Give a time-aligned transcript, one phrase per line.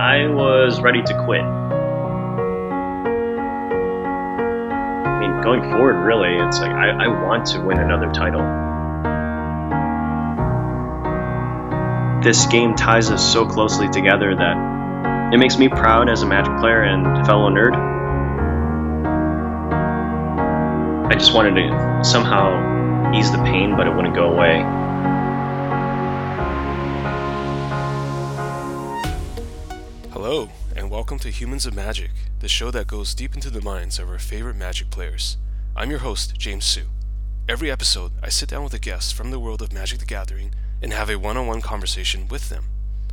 [0.00, 1.42] I was ready to quit.
[5.04, 8.40] I mean, going forward, really, it's like I, I want to win another title.
[12.24, 16.56] This game ties us so closely together that it makes me proud as a Magic
[16.60, 17.74] player and fellow nerd.
[21.10, 24.64] I just wanted to somehow ease the pain, but it wouldn't go away.
[31.00, 34.18] Welcome to Humans of Magic, the show that goes deep into the minds of our
[34.18, 35.38] favorite Magic players.
[35.74, 36.88] I'm your host, James Sue.
[37.48, 40.52] Every episode, I sit down with a guest from the world of Magic the Gathering
[40.82, 42.64] and have a one on one conversation with them.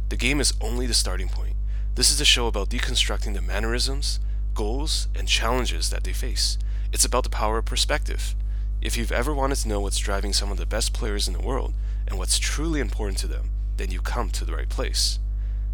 [0.10, 1.56] The game is only the starting point.
[1.96, 4.20] This is a show about deconstructing the mannerisms,
[4.54, 6.58] goals, and challenges that they face.
[6.92, 8.36] It's about the power of perspective.
[8.82, 11.40] If you've ever wanted to know what's driving some of the best players in the
[11.40, 11.74] world
[12.06, 15.20] and what's truly important to them, then you come to the right place.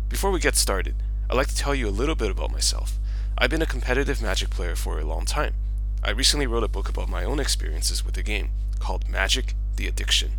[0.10, 0.94] Before we get started,
[1.30, 3.00] I'd like to tell you a little bit about myself.
[3.38, 5.54] I've been a competitive Magic player for a long time.
[6.04, 9.88] I recently wrote a book about my own experiences with the game called Magic the
[9.88, 10.34] Addiction.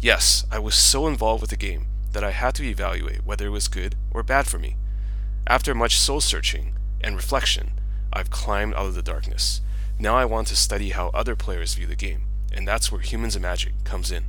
[0.00, 3.50] Yes, I was so involved with the game that I had to evaluate whether it
[3.50, 4.76] was good or bad for me.
[5.46, 7.72] After much soul searching and reflection,
[8.12, 9.60] I've climbed out of the darkness.
[9.98, 13.36] Now I want to study how other players view the game, and that's where Humans
[13.36, 14.24] of Magic comes in.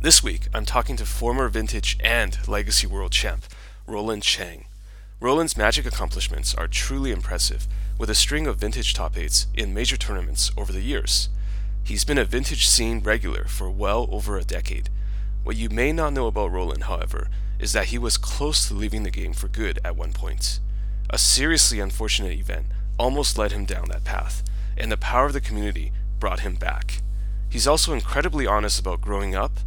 [0.00, 3.44] This week, I'm talking to former Vintage and Legacy World Champ,
[3.90, 4.66] Roland Chang.
[5.18, 7.66] Roland's Magic accomplishments are truly impressive,
[7.98, 11.28] with a string of Vintage top 8s in major tournaments over the years.
[11.82, 14.90] He's been a Vintage scene regular for well over a decade.
[15.42, 19.02] What you may not know about Roland, however, is that he was close to leaving
[19.02, 20.60] the game for good at one point.
[21.10, 22.66] A seriously unfortunate event
[22.96, 24.44] almost led him down that path,
[24.78, 27.02] and the power of the community brought him back.
[27.48, 29.58] He's also incredibly honest about growing up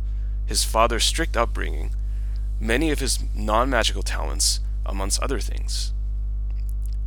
[0.46, 1.92] his father's strict upbringing,
[2.64, 5.92] many of his non magical talents, amongst other things.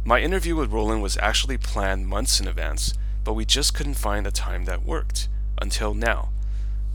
[0.05, 2.93] My interview with Roland was actually planned months in advance,
[3.25, 5.29] but we just couldn't find a time that worked,
[5.61, 6.29] until now.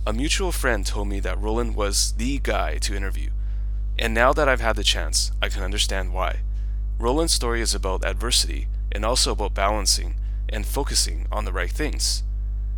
[0.05, 3.31] A mutual friend told me that Roland was the guy to interview,
[3.97, 6.41] and now that I've had the chance, I can understand why.
[6.99, 10.15] Roland's story is about adversity and also about balancing
[10.49, 12.23] and focusing on the right things.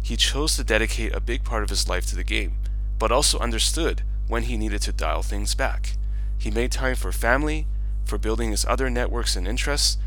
[0.01, 2.53] He chose to dedicate a big part of his life to the game,
[2.97, 5.97] but also understood when he needed to dial things back.
[6.37, 7.67] He made time for family,
[8.05, 9.97] for building his other networks and interests,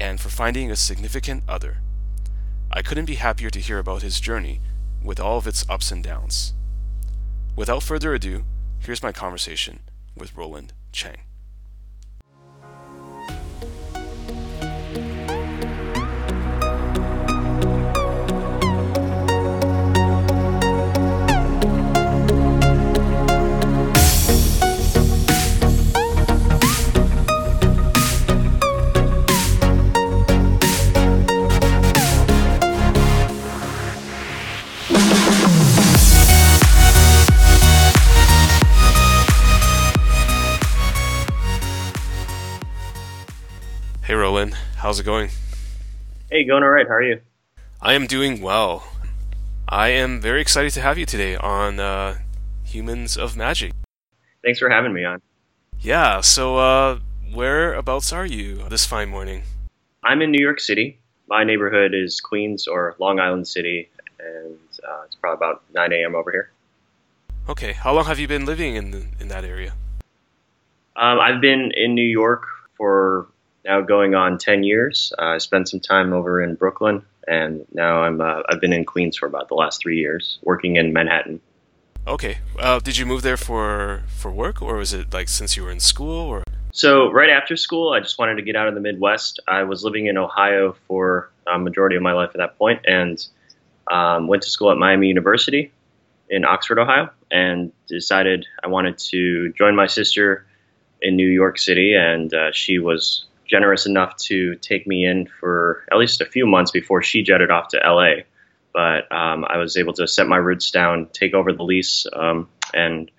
[0.00, 1.78] and for finding a significant other.
[2.70, 4.60] I couldn't be happier to hear about his journey
[5.02, 6.54] with all of its ups and downs.
[7.54, 8.44] Without further ado,
[8.78, 9.80] here's my conversation
[10.16, 11.18] with Roland Chang.
[44.32, 45.28] Hey how's it going?
[46.30, 46.88] Hey, going all right.
[46.88, 47.20] How are you?
[47.82, 48.82] I am doing well.
[49.68, 52.16] I am very excited to have you today on uh,
[52.64, 53.72] Humans of Magic.
[54.42, 55.20] Thanks for having me on.
[55.82, 57.00] Yeah, so uh,
[57.34, 59.42] whereabouts are you this fine morning?
[60.02, 60.98] I'm in New York City.
[61.28, 64.56] My neighborhood is Queens or Long Island City, and
[64.88, 66.14] uh, it's probably about 9 a.m.
[66.14, 66.50] over here.
[67.50, 69.74] Okay, how long have you been living in the, in that area?
[70.96, 72.46] Um, I've been in New York
[72.78, 73.26] for
[73.64, 75.12] now going on 10 years.
[75.18, 78.84] Uh, I spent some time over in Brooklyn, and now I'm uh, I've been in
[78.84, 81.40] Queens for about the last three years, working in Manhattan.
[82.06, 85.62] Okay, uh, did you move there for for work, or was it like since you
[85.62, 86.42] were in school, or?
[86.72, 89.40] So right after school, I just wanted to get out of the Midwest.
[89.46, 93.24] I was living in Ohio for a majority of my life at that point, and
[93.90, 95.70] um, went to school at Miami University
[96.30, 100.46] in Oxford, Ohio, and decided I wanted to join my sister
[101.02, 105.84] in New York City, and uh, she was generous enough to take me in for
[105.92, 108.22] at least a few months before she jetted off to LA.
[108.72, 112.48] But um, I was able to set my roots down, take over the lease, um,
[112.72, 113.10] and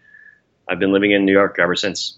[0.67, 2.17] I've been living in New York ever since.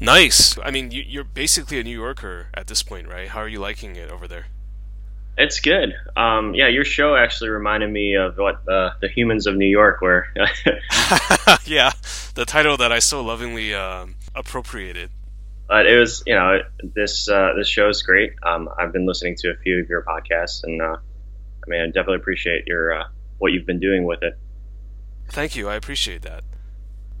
[0.00, 0.58] Nice.
[0.58, 3.28] I mean, you, you're basically a New Yorker at this point, right?
[3.28, 4.46] How are you liking it over there?
[5.36, 5.94] It's good.
[6.16, 10.00] Um, yeah, your show actually reminded me of what uh, the Humans of New York,
[10.00, 10.26] were.
[11.66, 11.92] yeah,
[12.34, 15.10] the title that I so lovingly um, appropriated.
[15.70, 18.32] But it was you know this uh, this show is great.
[18.42, 21.86] Um, I've been listening to a few of your podcasts, and uh, I mean I
[21.86, 23.04] definitely appreciate your uh,
[23.38, 24.36] what you've been doing with it.
[25.28, 25.68] Thank you.
[25.68, 26.42] I appreciate that.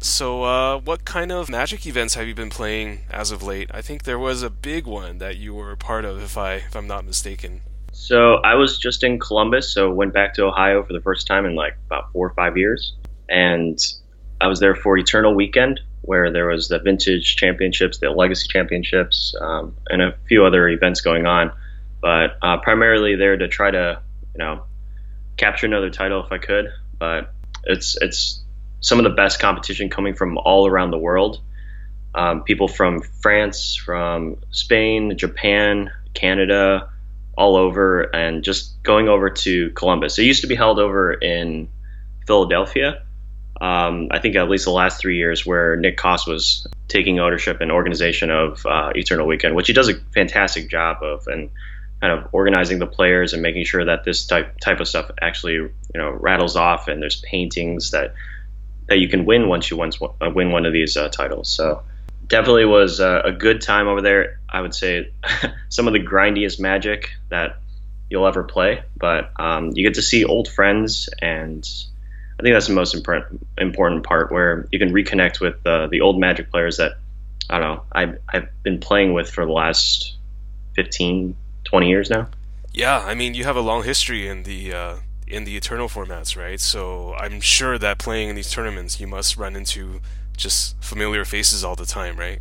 [0.00, 3.70] So, uh, what kind of Magic events have you been playing as of late?
[3.72, 6.54] I think there was a big one that you were a part of, if I
[6.54, 7.60] if I'm not mistaken.
[7.92, 11.46] So I was just in Columbus, so went back to Ohio for the first time
[11.46, 12.96] in like about four or five years,
[13.28, 13.78] and
[14.40, 19.34] I was there for Eternal Weekend, where there was the Vintage Championships, the Legacy Championships,
[19.40, 21.52] um, and a few other events going on.
[22.00, 24.00] But uh, primarily there to try to,
[24.34, 24.64] you know,
[25.36, 26.72] capture another title if I could.
[26.98, 27.32] But
[27.64, 28.42] it's it's
[28.80, 31.40] some of the best competition coming from all around the world.
[32.14, 36.88] Um, people from France, from Spain, Japan, Canada,
[37.36, 40.18] all over, and just going over to Columbus.
[40.18, 41.68] It used to be held over in
[42.26, 43.02] Philadelphia.
[43.60, 47.60] Um, I think at least the last three years, where Nick Coss was taking ownership
[47.60, 51.50] and organization of uh, Eternal Weekend, which he does a fantastic job of, and
[52.00, 55.54] kind of organizing the players and making sure that this type type of stuff actually
[55.54, 58.14] you know rattles off, and there's paintings that
[58.88, 61.48] that you can win once you win, uh, win one of these uh, titles.
[61.48, 61.82] So
[62.26, 64.40] definitely was uh, a good time over there.
[64.48, 65.12] I would say
[65.68, 67.58] some of the grindiest magic that
[68.08, 71.68] you'll ever play, but um, you get to see old friends, and
[72.40, 76.00] I think that's the most important important part where you can reconnect with uh, the
[76.00, 76.92] old Magic players that
[77.50, 80.16] I don't know I've, I've been playing with for the last
[80.74, 82.28] 15, 20 years now.
[82.72, 84.96] Yeah, I mean you have a long history in the uh,
[85.26, 86.58] in the Eternal formats, right?
[86.58, 90.00] So I'm sure that playing in these tournaments, you must run into
[90.34, 92.40] just familiar faces all the time, right?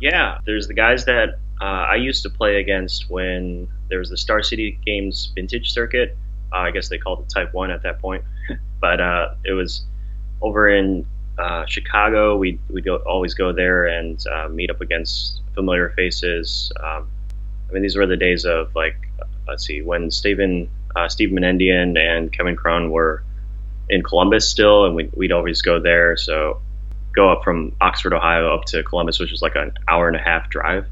[0.00, 4.16] Yeah, there's the guys that uh, I used to play against when there was the
[4.16, 6.16] Star City Games Vintage Circuit.
[6.52, 8.24] Uh, I guess they called it Type One at that point,
[8.82, 9.86] but uh, it was
[10.42, 11.06] over in
[11.38, 12.36] uh, Chicago.
[12.36, 16.70] We we always go there and uh, meet up against familiar faces.
[16.78, 17.08] Um,
[17.70, 18.96] I mean, these were the days of like,
[19.48, 23.24] let's see, when Steven uh, Steve Menendian and Kevin Cron were
[23.88, 26.16] in Columbus still, and we, would always go there.
[26.16, 26.60] So
[27.14, 30.20] go up from Oxford, Ohio, up to Columbus, which is like an hour and a
[30.20, 30.86] half drive,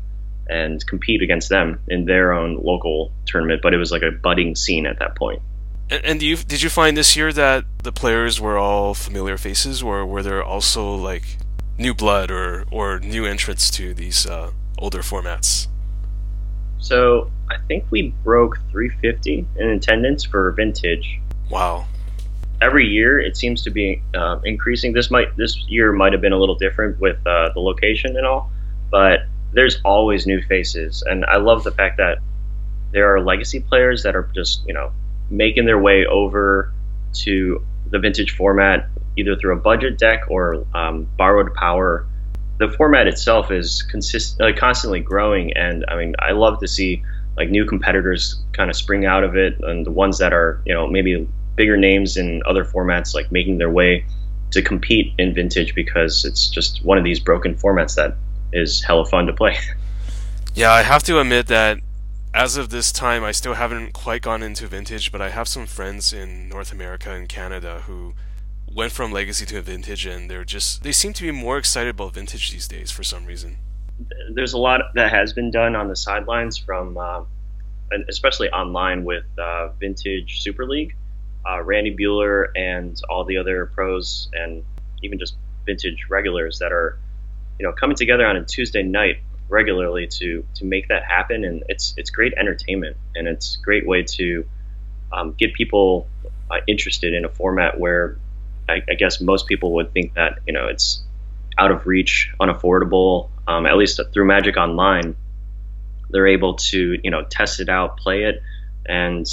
[0.48, 3.62] and compete against them in their own local tournament.
[3.62, 5.42] But it was like a budding scene at that point.
[5.90, 9.82] And, and you, did you find this year that the players were all familiar faces,
[9.82, 11.38] or were there also like
[11.78, 15.66] new blood or or new entrants to these uh, older formats?
[16.78, 21.20] So I think we broke 350 in attendance for vintage.
[21.50, 21.86] Wow.
[22.62, 24.92] Every year it seems to be uh, increasing.
[24.92, 28.26] This might this year might have been a little different with uh, the location and
[28.26, 28.50] all,
[28.90, 29.20] but
[29.52, 32.18] there's always new faces, and I love the fact that
[32.92, 34.92] there are legacy players that are just you know
[35.30, 36.72] making their way over
[37.12, 42.06] to the vintage format either through a budget deck or um, borrowed power
[42.60, 47.02] the format itself is consist uh, constantly growing, and I mean, I love to see
[47.36, 50.74] like new competitors kind of spring out of it, and the ones that are you
[50.74, 54.04] know maybe bigger names in other formats like making their way
[54.50, 58.14] to compete in vintage because it's just one of these broken formats that
[58.52, 59.56] is hella fun to play.
[60.52, 61.78] Yeah, I have to admit that
[62.32, 65.66] as of this time, I still haven't quite gone into vintage, but I have some
[65.66, 68.14] friends in North America and Canada who
[68.72, 71.90] went from legacy to a vintage, and they're just they seem to be more excited
[71.90, 73.58] about vintage these days for some reason.
[74.32, 77.24] There's a lot that has been done on the sidelines from, uh,
[78.08, 80.94] especially online with uh, Vintage Super League.
[81.48, 84.62] Uh, Randy Buehler, and all the other pros, and
[85.02, 86.98] even just vintage regulars that are,
[87.58, 91.62] you know, coming together on a Tuesday night regularly to to make that happen, and
[91.68, 94.44] it's it's great entertainment, and it's a great way to
[95.12, 96.06] um, get people
[96.50, 98.16] uh, interested in a format where
[98.68, 101.02] I, I, guess most people would think that you know it's
[101.58, 103.28] out of reach, unaffordable.
[103.48, 105.16] Um, at least through Magic Online,
[106.10, 108.42] they're able to you know test it out, play it,
[108.86, 109.26] and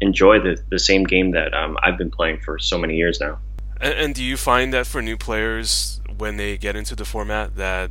[0.00, 3.38] enjoy the the same game that um, I've been playing for so many years now.
[3.80, 7.56] And, and do you find that for new players when they get into the format
[7.56, 7.90] that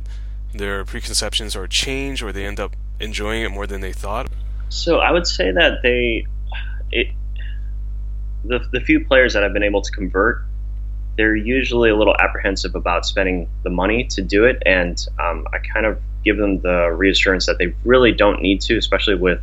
[0.52, 4.28] their preconceptions are changed, or they end up enjoying it more than they thought?
[4.68, 6.26] So I would say that they
[6.90, 7.08] it
[8.44, 10.44] the the few players that I've been able to convert
[11.18, 15.58] they're usually a little apprehensive about spending the money to do it, and um, I
[15.58, 19.40] kind of give them the reassurance that they really don't need to, especially with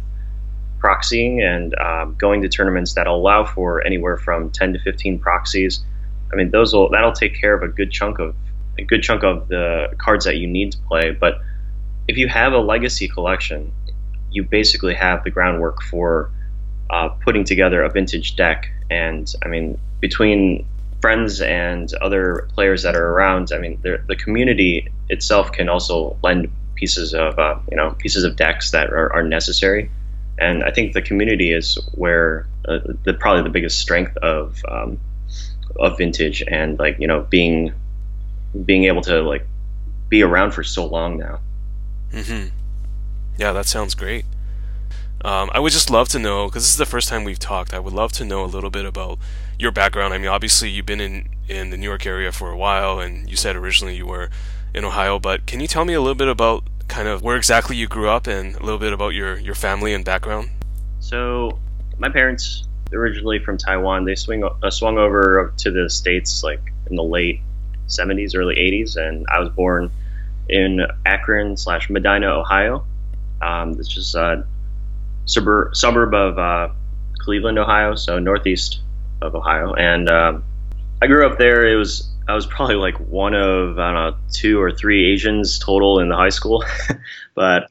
[0.80, 5.84] proxying and um, going to tournaments that allow for anywhere from 10 to 15 proxies.
[6.32, 8.36] I mean, those will that'll take care of a good chunk of
[8.78, 11.12] a good chunk of the cards that you need to play.
[11.12, 11.40] But
[12.08, 13.72] if you have a legacy collection,
[14.32, 16.32] you basically have the groundwork for
[16.90, 18.72] uh, putting together a vintage deck.
[18.90, 20.68] And I mean, between
[21.02, 26.52] friends and other players that are around, I mean, the community itself can also lend
[26.76, 29.90] pieces of uh, you know pieces of decks that are, are, necessary,
[30.38, 35.00] and I think the community is where uh, the probably the biggest strength of um,
[35.80, 37.74] of vintage and like you know being
[38.64, 39.46] being able to like
[40.10, 41.40] be around for so long now.
[42.12, 42.50] Mm-hmm.
[43.38, 44.26] Yeah, that sounds great.
[45.24, 47.74] Um, I would just love to know because this is the first time we've talked.
[47.74, 49.18] I would love to know a little bit about
[49.58, 50.14] your background.
[50.14, 53.30] I mean, obviously you've been in in the New York area for a while, and
[53.30, 54.30] you said originally you were
[54.74, 55.20] in Ohio.
[55.20, 58.08] But can you tell me a little bit about kind of where exactly you grew
[58.08, 60.50] up and a little bit about your your family and background?
[61.00, 61.60] So,
[61.98, 64.06] my parents originally from Taiwan.
[64.06, 67.42] They swing uh, swung over to the states like in the late
[67.88, 69.92] 70s, early 80s, and I was born
[70.50, 72.86] in Akron slash Medina, Ohio.
[73.42, 74.46] Um, this is a
[75.26, 76.70] suburb suburb of uh,
[77.20, 78.82] Cleveland, Ohio, so northeast
[79.22, 80.44] of Ohio, and um,
[81.02, 81.68] I grew up there.
[81.68, 85.60] It was I was probably like one of I don't know two or three Asians
[85.60, 86.64] total in the high school,
[87.36, 87.70] but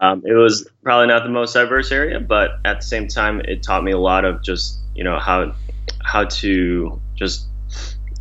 [0.00, 2.20] um, it was probably not the most diverse area.
[2.20, 5.54] But at the same time, it taught me a lot of just you know how
[6.02, 7.46] how to just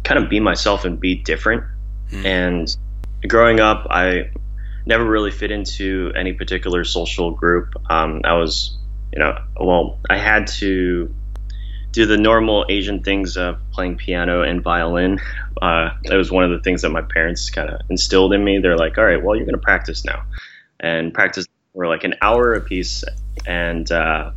[0.04, 1.64] kind of be myself and be different.
[2.10, 2.26] Mm.
[2.26, 2.78] And
[3.28, 4.30] growing up, I
[4.86, 7.74] never really fit into any particular social group.
[7.90, 8.78] Um, I was,
[9.14, 11.14] you know, well, I had to
[11.92, 15.20] do the normal Asian things of playing piano and violin.
[15.62, 18.58] Uh, that was one of the things that my parents kind of instilled in me.
[18.58, 20.24] They're like, all right, well, you're going to practice now.
[20.80, 23.04] And practice for like an hour a piece.
[23.46, 24.32] And, uh,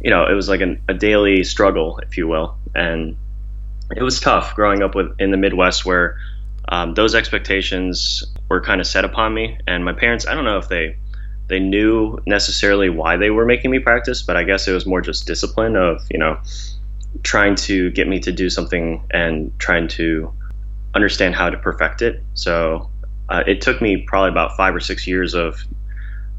[0.00, 2.56] you know, it was like an, a daily struggle, if you will.
[2.74, 3.16] And
[3.96, 6.18] it was tough growing up with in the Midwest where
[6.68, 9.58] um, those expectations were kind of set upon me.
[9.66, 10.96] And my parents, I don't know if they
[11.48, 15.00] they knew necessarily why they were making me practice, but I guess it was more
[15.00, 16.38] just discipline of you know
[17.22, 20.32] trying to get me to do something and trying to
[20.94, 22.22] understand how to perfect it.
[22.34, 22.90] So
[23.28, 25.58] uh, it took me probably about five or six years of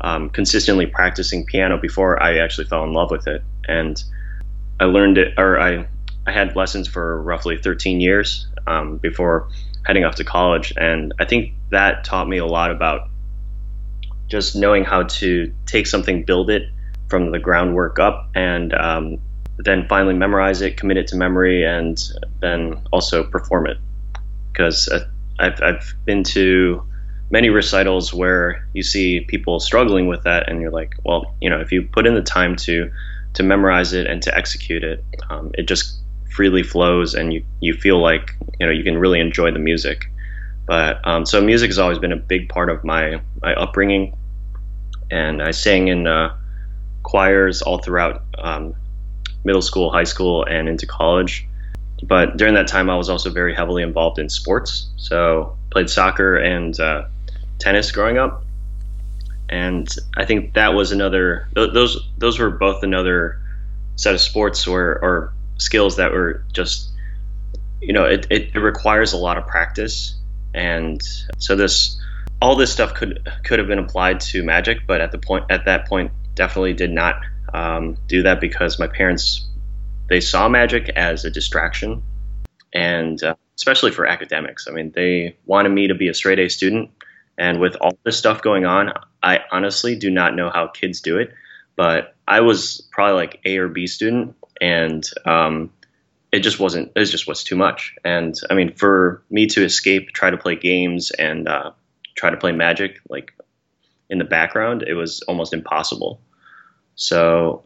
[0.02, 3.44] um, consistently practicing piano before I actually fell in love with it.
[3.68, 4.02] And
[4.80, 5.88] I learned it, or I
[6.28, 9.50] I had lessons for roughly 13 years um, before
[9.86, 13.10] heading off to college, and I think that taught me a lot about
[14.28, 16.70] just knowing how to take something, build it
[17.10, 19.18] from the groundwork up, and um,
[19.58, 22.00] then finally memorize it, commit it to memory, and
[22.40, 23.78] then also perform it.
[24.52, 25.08] Because uh,
[25.40, 26.84] I've, I've been to
[27.32, 31.60] many recitals where you see people struggling with that, and you're like, well, you know,
[31.60, 32.92] if you put in the time to
[33.32, 35.99] to memorize it and to execute it, um, it just
[36.40, 40.06] freely flows, and you you feel like you know you can really enjoy the music.
[40.66, 44.16] But um, so music has always been a big part of my my upbringing,
[45.12, 46.34] and I sang in uh,
[47.04, 48.74] choirs all throughout um,
[49.44, 51.46] middle school, high school, and into college.
[52.04, 54.88] But during that time, I was also very heavily involved in sports.
[54.96, 57.04] So played soccer and uh,
[57.58, 58.46] tennis growing up,
[59.50, 61.50] and I think that was another.
[61.54, 63.42] Th- those those were both another
[63.98, 66.92] set of sports or, or skills that were just
[67.82, 70.16] you know it, it, it requires a lot of practice.
[70.54, 71.02] And
[71.38, 72.02] so this
[72.42, 75.66] all this stuff could could have been applied to magic but at the point at
[75.66, 77.22] that point definitely did not
[77.54, 79.48] um, do that because my parents
[80.08, 82.02] they saw magic as a distraction.
[82.74, 84.68] And uh, especially for academics.
[84.68, 86.92] I mean they wanted me to be a straight a student.
[87.38, 91.18] And with all this stuff going on i honestly do not know how kids do
[91.18, 91.34] it.
[91.76, 95.72] But i was probably like a or b student and um,
[96.32, 96.92] it just wasn't.
[96.96, 97.96] It just was too much.
[98.04, 101.72] And I mean, for me to escape, try to play games, and uh,
[102.16, 103.34] try to play Magic like
[104.10, 106.22] in the background, it was almost impossible.
[106.96, 107.64] So,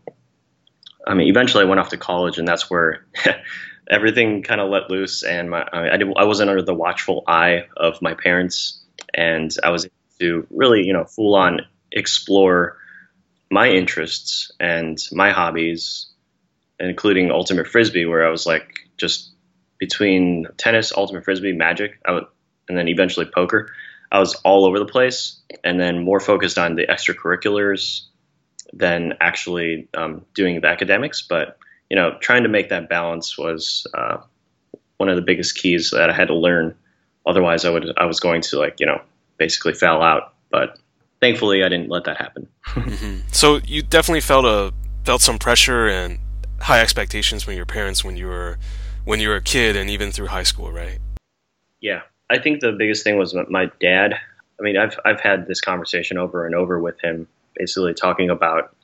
[1.08, 3.06] I mean, eventually I went off to college, and that's where
[3.90, 5.24] everything kind of let loose.
[5.24, 8.82] And my, I, did, I wasn't under the watchful eye of my parents,
[9.14, 12.78] and I was able to really, you know, full on explore
[13.50, 16.08] my interests and my hobbies
[16.90, 19.32] including ultimate frisbee, where I was like just
[19.78, 22.26] between tennis, ultimate frisbee, magic, would,
[22.70, 23.70] and then eventually poker.
[24.12, 28.04] I was all over the place, and then more focused on the extracurriculars
[28.72, 31.22] than actually um, doing the academics.
[31.22, 31.58] But
[31.90, 34.18] you know, trying to make that balance was uh,
[34.98, 36.76] one of the biggest keys that I had to learn.
[37.26, 39.02] Otherwise, I would I was going to like you know
[39.38, 40.34] basically foul out.
[40.52, 40.80] But
[41.20, 42.48] thankfully, I didn't let that happen.
[42.66, 43.20] mm-hmm.
[43.32, 44.74] So you definitely felt a
[45.04, 46.20] felt some pressure and
[46.64, 48.58] high expectations from your parents when you were
[49.04, 51.00] when you were a kid and even through high school, right?
[51.82, 54.16] Yeah, I think the biggest thing was my dad.
[54.60, 58.76] I mean, I've I've had this conversation over and over with him, basically talking about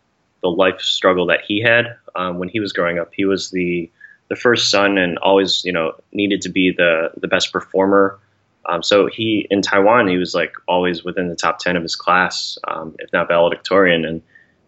[0.41, 3.11] the life struggle that he had um, when he was growing up.
[3.13, 3.89] He was the
[4.29, 8.19] the first son and always, you know, needed to be the the best performer.
[8.65, 11.95] Um, so he in Taiwan, he was like always within the top ten of his
[11.95, 14.21] class, um, if not valedictorian, and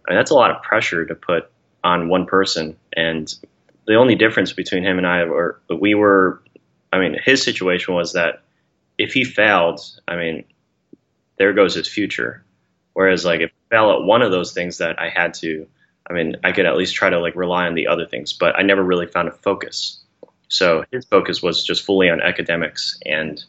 [0.08, 1.51] I mean, that's a lot of pressure to put
[1.84, 2.78] on one person.
[2.94, 3.34] And
[3.88, 6.42] the only difference between him and I were we were,
[6.94, 8.44] I mean, his situation was that
[8.98, 10.44] if he failed, I mean,
[11.38, 12.44] there goes his future.
[12.94, 15.68] Whereas like if I fail at one of those things that I had to,
[16.10, 18.58] I mean, I could at least try to like rely on the other things, but
[18.58, 20.02] I never really found a focus.
[20.50, 23.42] So his focus was just fully on academics, and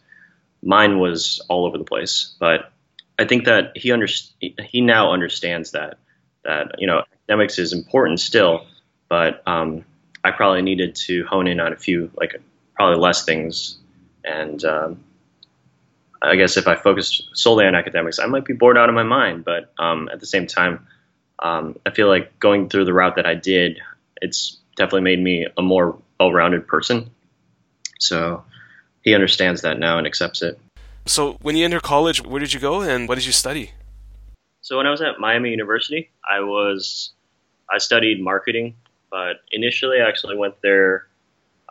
[0.63, 2.35] mine was all over the place.
[2.39, 2.71] But
[3.19, 4.07] I think that he under,
[4.41, 5.99] he now understands that
[6.45, 8.67] that you know academics is important still,
[9.09, 9.85] but um,
[10.25, 12.35] I probably needed to hone in on a few like
[12.75, 13.79] probably less things,
[14.25, 15.05] and um,
[16.23, 19.03] I guess if I focused solely on academics, I might be bored out of my
[19.03, 19.45] mind.
[19.45, 20.87] But um, at the same time,
[21.41, 23.81] um, I feel like going through the route that I did,
[24.21, 27.11] it's definitely made me a more well-rounded person.
[27.99, 28.45] So
[29.03, 30.59] he understands that now and accepts it.
[31.07, 33.73] So when you entered college, where did you go and what did you study?
[34.63, 37.13] So when I was at Miami University, I was
[37.69, 38.77] I studied marketing,
[39.11, 41.09] but initially I actually went there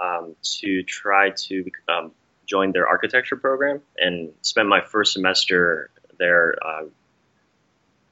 [0.02, 2.12] um, to try to um,
[2.46, 6.84] join their architecture program and spent my first semester there uh,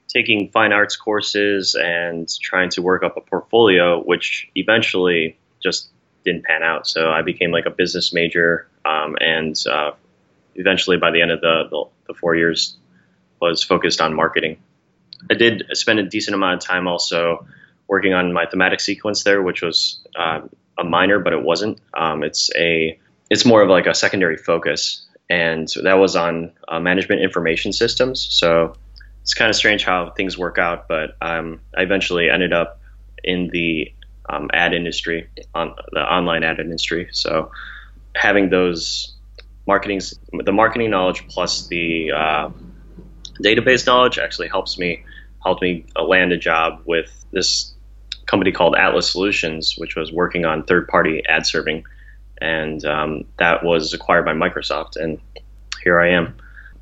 [0.08, 5.90] taking fine arts courses and trying to work up a portfolio, which eventually just
[6.24, 6.86] didn't pan out.
[6.86, 9.92] So I became like a business major, um, and uh,
[10.54, 12.78] eventually by the end of the, the, the four years
[13.42, 14.56] was focused on marketing.
[15.28, 17.46] I did spend a decent amount of time also
[17.88, 20.42] working on my thematic sequence there, which was uh,
[20.78, 21.80] a minor, but it wasn't.
[21.92, 22.98] Um, it's a
[23.28, 27.72] it's more of like a secondary focus, and so that was on uh, management information
[27.72, 28.20] systems.
[28.30, 28.74] So
[29.22, 32.80] it's kind of strange how things work out, but um, I eventually ended up
[33.22, 33.92] in the
[34.28, 37.08] um, ad industry, on the online ad industry.
[37.12, 37.50] So
[38.14, 39.14] having those
[39.66, 40.00] marketing,
[40.32, 42.50] the marketing knowledge plus the uh,
[43.42, 45.04] database knowledge actually helps me
[45.44, 47.74] helped me land a job with this
[48.26, 51.84] company called Atlas Solutions, which was working on third-party ad serving,
[52.40, 54.96] and um, that was acquired by Microsoft.
[54.96, 55.18] And
[55.82, 56.34] here I am,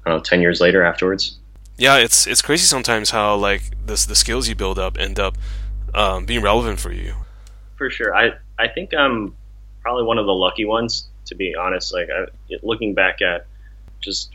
[0.06, 0.82] I know, ten years later.
[0.82, 1.38] Afterwards.
[1.76, 5.36] Yeah, it's it's crazy sometimes how like the the skills you build up end up
[5.94, 7.14] um, being relevant for you.
[7.76, 9.34] For sure, I I think I'm
[9.80, 11.92] probably one of the lucky ones to be honest.
[11.92, 12.26] Like I,
[12.62, 13.46] looking back at
[14.00, 14.34] just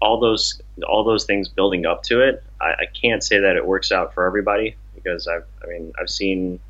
[0.00, 3.66] all those all those things building up to it, I, I, can't say that it
[3.66, 6.60] works out for everybody because I've I mean I've seen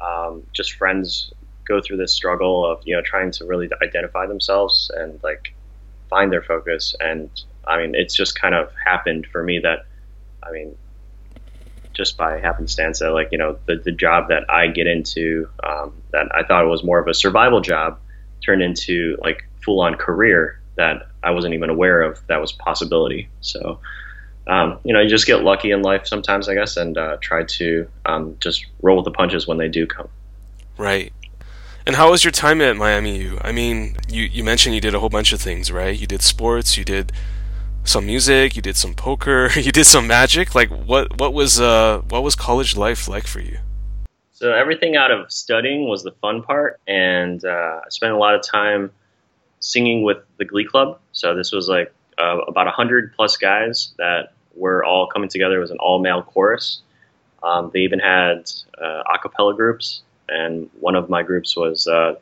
[0.00, 1.32] um, just friends
[1.66, 5.54] go through this struggle of you know trying to really identify themselves and like
[6.08, 6.94] find their focus.
[7.00, 7.30] And
[7.66, 9.86] I mean it's just kind of happened for me that
[10.42, 10.76] I mean
[11.92, 15.92] just by happenstance that like you know the, the job that I get into um,
[16.12, 17.98] that I thought was more of a survival job
[18.44, 23.28] turned into like full on career that I wasn't even aware of that was possibility.
[23.40, 23.80] So,
[24.46, 27.44] um, you know, you just get lucky in life sometimes, I guess, and uh, try
[27.44, 30.08] to um, just roll with the punches when they do come.
[30.76, 31.12] Right.
[31.86, 33.38] And how was your time at Miami U?
[33.42, 35.98] I mean, you, you mentioned you did a whole bunch of things, right?
[35.98, 37.12] You did sports, you did
[37.84, 40.54] some music, you did some poker, you did some magic.
[40.54, 43.58] Like, what what was uh what was college life like for you?
[44.32, 48.34] So everything out of studying was the fun part, and uh, I spent a lot
[48.34, 48.90] of time
[49.60, 50.98] singing with the Glee Club.
[51.20, 55.58] So this was like uh, about hundred plus guys that were all coming together.
[55.58, 56.80] It was an all male chorus.
[57.42, 58.50] Um, they even had
[58.82, 62.14] uh, a cappella groups, and one of my groups was uh,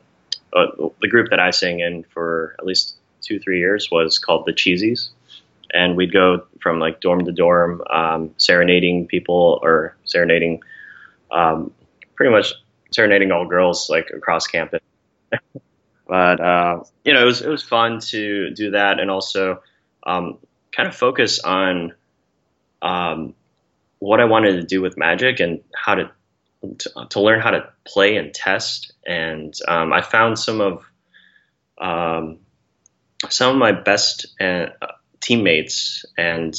[0.53, 0.65] uh,
[1.01, 4.51] the group that I sang in for at least two three years was called the
[4.51, 5.09] Cheesies,
[5.73, 10.61] and we'd go from like dorm to dorm, um, serenading people or serenading
[11.31, 11.71] um,
[12.15, 12.53] pretty much
[12.91, 14.81] serenading all girls like across campus.
[16.09, 19.61] but uh, you know, it was it was fun to do that and also
[20.03, 20.39] um,
[20.75, 21.93] kind of focus on
[22.81, 23.35] um,
[23.99, 26.11] what I wanted to do with magic and how to
[26.79, 28.91] to, to learn how to play and test.
[29.05, 30.83] And um, I found some of
[31.77, 32.39] um,
[33.29, 34.69] some of my best uh,
[35.21, 36.55] teammates and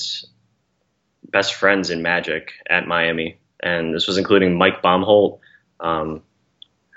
[1.25, 5.41] best friends in Magic at Miami, and this was including Mike Baumholt,
[5.81, 6.23] um,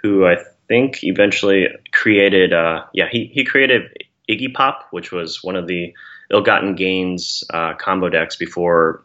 [0.03, 3.83] who I think eventually created, uh, yeah, he, he created
[4.29, 5.93] Iggy Pop, which was one of the
[6.31, 9.03] ill-gotten gains uh, combo decks before,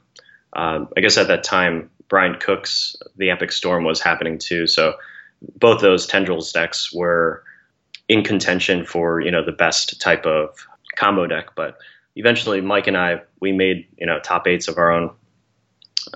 [0.54, 4.66] uh, I guess at that time, Bryant Cook's The Epic Storm was happening too.
[4.66, 4.94] So
[5.56, 7.44] both those Tendrils decks were
[8.08, 10.56] in contention for, you know, the best type of
[10.96, 11.50] combo deck.
[11.54, 11.76] But
[12.16, 15.10] eventually Mike and I, we made, you know, top eights of our own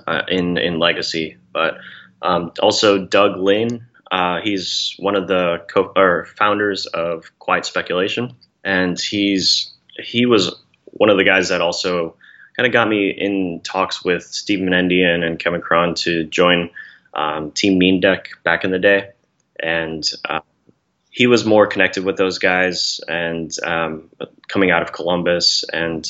[0.07, 1.37] uh, in, in Legacy.
[1.51, 1.77] But
[2.23, 8.35] um, also, Doug Linn, uh, he's one of the co- or founders of Quiet Speculation,
[8.63, 12.15] and he's he was one of the guys that also
[12.55, 16.69] kind of got me in talks with Steve Menendian and Kevin Cron to join
[17.15, 19.09] um, Team Meandeck back in the day,
[19.59, 20.41] and uh,
[21.09, 24.11] he was more connected with those guys and um,
[24.47, 25.65] coming out of Columbus.
[25.73, 26.07] And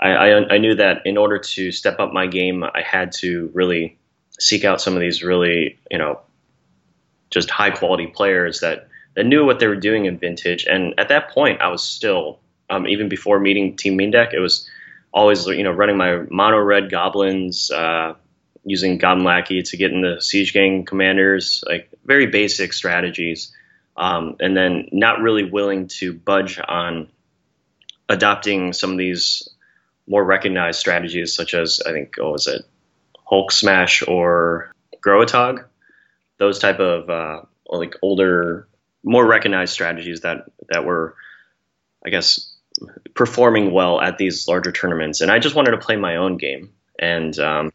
[0.00, 3.50] I, I, I, knew that in order to step up my game, I had to
[3.52, 3.98] really
[4.38, 6.20] seek out some of these really, you know,
[7.32, 10.66] just high quality players that, that knew what they were doing in vintage.
[10.66, 12.38] And at that point, I was still,
[12.70, 14.68] um, even before meeting Team Meandeck, it was
[15.12, 18.14] always, you know, running my mono red goblins, uh,
[18.64, 23.52] using Goblin Lackey to get in the Siege Gang commanders, like very basic strategies
[23.96, 27.08] um, and then not really willing to budge on
[28.08, 29.48] adopting some of these
[30.06, 32.62] more recognized strategies, such as I think what was it,
[33.24, 34.72] Hulk Smash or
[35.04, 35.64] Growatog,
[36.42, 38.66] those type of uh, like older,
[39.04, 41.14] more recognized strategies that that were,
[42.04, 42.52] I guess,
[43.14, 45.20] performing well at these larger tournaments.
[45.20, 46.72] And I just wanted to play my own game.
[46.98, 47.72] And um,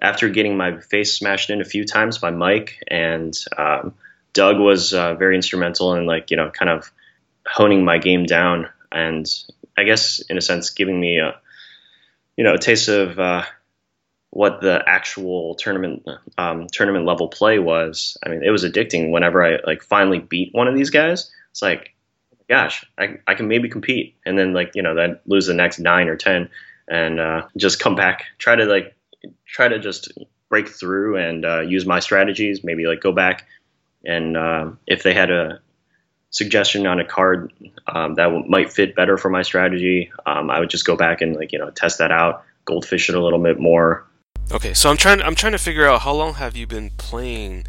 [0.00, 3.94] after getting my face smashed in a few times by Mike and um,
[4.34, 6.92] Doug was uh, very instrumental in like you know kind of
[7.46, 9.26] honing my game down and
[9.78, 11.40] I guess in a sense giving me a
[12.36, 13.44] you know a taste of uh,
[14.36, 18.18] what the actual tournament um, tournament level play was.
[18.24, 19.10] I mean, it was addicting.
[19.10, 21.94] Whenever I like finally beat one of these guys, it's like,
[22.48, 25.78] gosh, I, I can maybe compete, and then like you know then lose the next
[25.78, 26.50] nine or ten,
[26.86, 28.94] and uh, just come back, try to like
[29.46, 30.12] try to just
[30.48, 32.62] break through and uh, use my strategies.
[32.62, 33.46] Maybe like go back
[34.06, 35.60] and uh, if they had a
[36.30, 37.52] suggestion on a card
[37.86, 41.20] um, that w- might fit better for my strategy, um, I would just go back
[41.20, 44.06] and like you know test that out, goldfish it a little bit more.
[44.52, 47.66] Okay, so I'm trying I'm trying to figure out how long have you been playing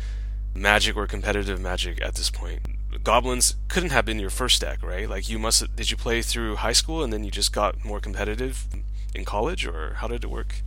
[0.54, 2.62] Magic or competitive Magic at this point?
[3.04, 5.10] Goblins couldn't have been your first deck, right?
[5.10, 8.00] Like you must did you play through high school and then you just got more
[8.00, 8.68] competitive
[9.16, 10.62] in college, or how did it work?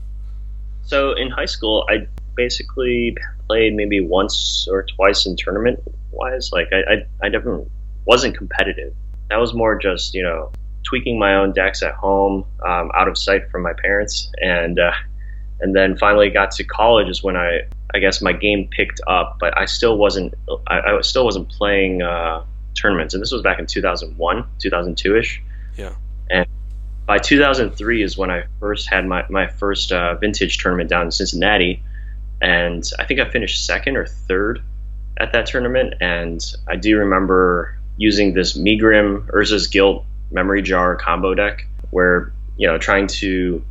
[0.83, 5.79] So in high school, I basically played maybe once or twice in tournament
[6.11, 6.51] wise.
[6.53, 7.64] Like I, I, I never
[8.05, 8.94] wasn't competitive.
[9.29, 10.51] That was more just you know
[10.83, 14.90] tweaking my own decks at home, um, out of sight from my parents, and uh,
[15.61, 17.62] and then finally got to college is when I
[17.94, 20.35] I guess my game picked up, but I still wasn't
[20.66, 22.44] I, I still wasn't playing uh,
[22.75, 25.42] tournaments, and this was back in 2001, 2002 ish.
[25.77, 25.94] Yeah.
[26.31, 26.46] And
[27.07, 31.11] by 2003 is when I first had my my first uh, vintage tournament down in
[31.11, 31.83] Cincinnati,
[32.40, 34.62] and I think I finished second or third
[35.18, 35.94] at that tournament.
[36.01, 42.66] And I do remember using this Megrim Urza's Guilt memory jar combo deck, where you
[42.68, 43.64] know trying to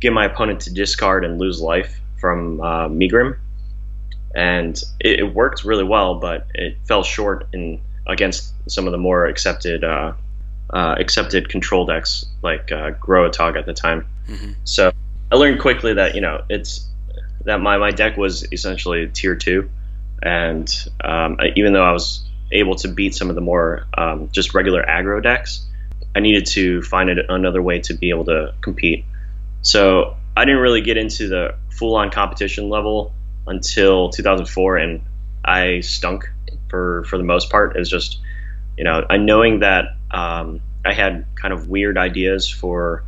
[0.00, 3.36] get my opponent to discard and lose life from uh, Megrim,
[4.34, 8.98] and it, it, worked really well, but it fell short in against some of the
[8.98, 10.12] more accepted uh,
[10.72, 14.06] uh, accepted control decks like uh, Growatog at the time.
[14.28, 14.52] Mm-hmm.
[14.64, 14.92] So
[15.30, 16.86] I learned quickly that you know it's
[17.44, 19.70] that my, my deck was essentially tier two,
[20.22, 20.68] and
[21.02, 24.54] um, I, even though I was able to beat some of the more um, just
[24.54, 25.64] regular aggro decks,
[26.14, 29.04] I needed to find another way to be able to compete.
[29.66, 33.12] So I didn't really get into the full-on competition level
[33.48, 35.02] until 2004, and
[35.44, 36.30] I stunk
[36.68, 37.76] for for the most part.
[37.76, 38.20] It's just
[38.78, 43.02] you know, I knowing that um, I had kind of weird ideas for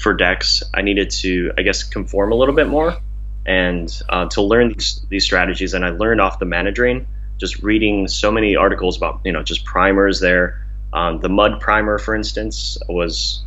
[0.00, 2.96] for decks, I needed to, I guess, conform a little bit more
[3.44, 5.74] and uh, to learn these, these strategies.
[5.74, 9.42] And I learned off the mana drain, just reading so many articles about you know
[9.42, 10.64] just primers there.
[10.94, 13.44] Um, the mud primer, for instance, was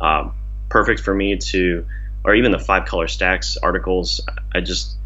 [0.00, 0.32] um,
[0.68, 1.86] perfect for me to,
[2.24, 4.20] or even the five color Stax articles.
[4.54, 4.96] I just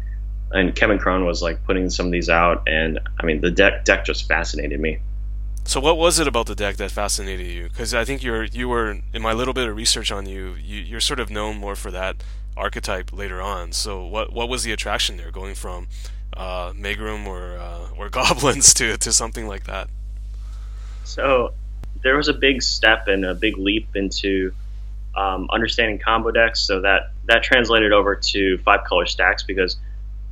[0.51, 3.85] and Kevin Cron was like putting some of these out, and I mean the deck
[3.85, 4.99] deck just fascinated me.
[5.65, 7.69] So what was it about the deck that fascinated you?
[7.69, 10.81] Because I think you're you were in my little bit of research on you, you
[10.81, 12.15] you're sort of known more for that
[12.57, 13.71] archetype later on.
[13.71, 15.87] So what what was the attraction there, going from
[16.35, 19.89] uh, Megrim or uh, or goblins to to something like that?
[21.03, 21.53] So
[22.01, 24.53] there was a big step and a big leap into
[25.19, 26.61] um, understanding combo decks.
[26.61, 29.77] So that that translated over to five color Stax because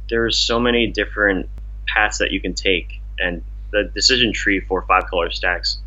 [0.10, 1.50] there's so many different
[1.88, 5.78] paths that you can take, and the decision tree for five color Stax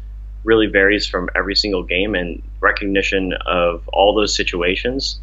[0.45, 5.21] really varies from every single game and recognition of all those situations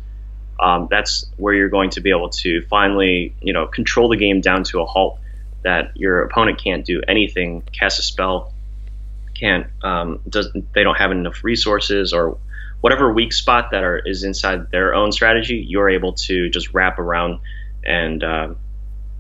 [0.59, 4.41] um, that's where you're going to be able to finally, you know, control the game
[4.41, 5.19] down to a halt.
[5.63, 8.53] That your opponent can't do anything, cast a spell,
[9.33, 12.37] can't um, does they don't have enough resources or
[12.81, 15.65] whatever weak spot that are is inside their own strategy.
[15.67, 17.39] You're able to just wrap around
[17.83, 18.53] and uh,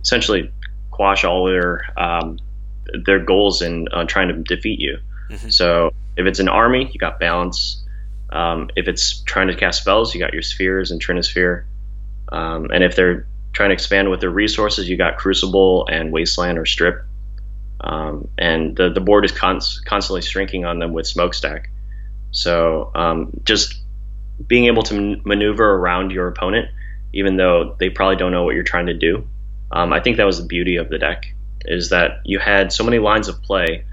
[0.01, 0.51] essentially
[0.91, 2.39] quash all their um,
[3.05, 4.99] their goals in uh, trying to defeat you.
[5.29, 5.49] Mm-hmm.
[5.49, 7.83] So if it's an army, you got balance.
[8.29, 11.65] Um, if it's trying to cast spells, you got your spheres and Trinisphere.
[12.29, 16.57] Um, and if they're trying to expand with their resources, you got Crucible and Wasteland
[16.57, 17.03] or Strip.
[17.81, 21.69] um, and the the board is const- constantly shrinking on them with smokestack.
[22.31, 23.81] So um, just
[24.45, 26.69] being able to maneuver around your opponent,
[27.13, 29.27] even though they probably don't know what you're trying to do.
[29.71, 31.25] Um, I think that was the beauty of the deck
[31.67, 33.83] is that you had so many lines of play,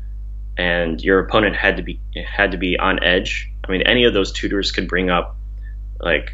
[0.57, 3.51] and your opponent had to be had to be on edge.
[3.67, 5.37] I mean, any of those tutors could bring up
[6.01, 6.31] like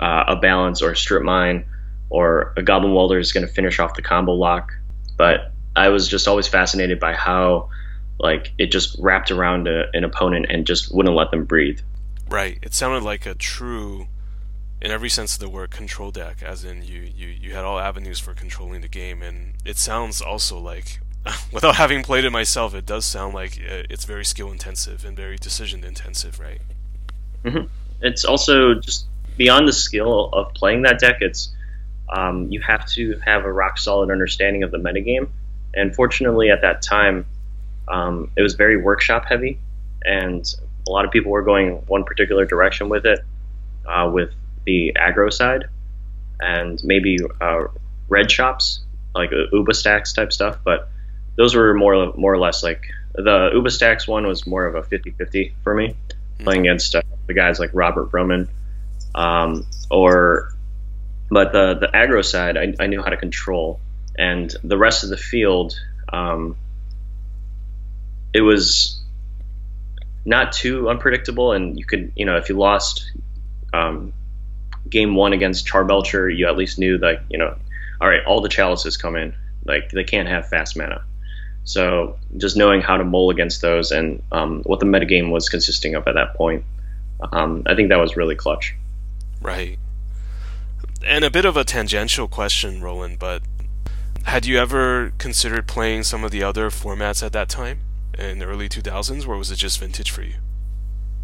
[0.00, 1.66] uh, a balance or a strip mine,
[2.08, 4.72] or a goblin welder is going to finish off the combo lock.
[5.16, 7.68] But I was just always fascinated by how
[8.18, 11.80] like it just wrapped around a, an opponent and just wouldn't let them breathe.
[12.28, 12.58] Right.
[12.62, 14.08] It sounded like a true,
[14.82, 16.42] in every sense of the word, control deck.
[16.42, 20.20] As in, you you you had all avenues for controlling the game, and it sounds
[20.20, 21.00] also like,
[21.52, 25.16] without having played it myself, it does sound like uh, it's very skill intensive and
[25.16, 26.60] very decision intensive, right?
[27.44, 27.66] Mm-hmm.
[28.02, 31.18] It's also just beyond the skill of playing that deck.
[31.20, 31.52] It's
[32.10, 35.28] um, you have to have a rock solid understanding of the metagame.
[35.74, 37.26] And fortunately, at that time,
[37.90, 39.58] um, it was very workshop heavy,
[40.04, 40.44] and
[40.86, 43.20] a lot of people were going one particular direction with it,
[43.86, 44.30] uh, with
[44.64, 45.64] the aggro side,
[46.40, 47.64] and maybe uh,
[48.08, 48.80] red shops
[49.14, 50.58] like uh, Uba Stax type stuff.
[50.64, 50.88] But
[51.36, 52.82] those were more more or less like
[53.14, 56.44] the Uba Stax one was more of a 50-50 for me, mm-hmm.
[56.44, 58.48] playing against uh, the guys like Robert Broman,
[59.14, 60.52] um, or
[61.30, 63.80] but the the aggro side I, I, knew how to control,
[64.16, 65.74] and the rest of the field,
[66.12, 66.56] um,
[68.32, 69.00] it was
[70.24, 73.10] not too unpredictable, and you could you know if you lost
[73.72, 74.12] um,
[74.88, 77.56] game one against Charbelcher, you at least knew that you know,
[78.00, 81.04] all right, all the chalices come in, like they can't have fast mana.
[81.64, 85.94] So just knowing how to mull against those and um, what the metagame was consisting
[85.96, 86.64] of at that point,
[87.32, 88.74] um, I think that was really clutch.
[89.42, 89.78] Right
[91.06, 93.42] and a bit of a tangential question, Roland, but
[94.24, 97.80] had you ever considered playing some of the other formats at that time
[98.18, 100.34] in the early 2000s, or was it just vintage for you?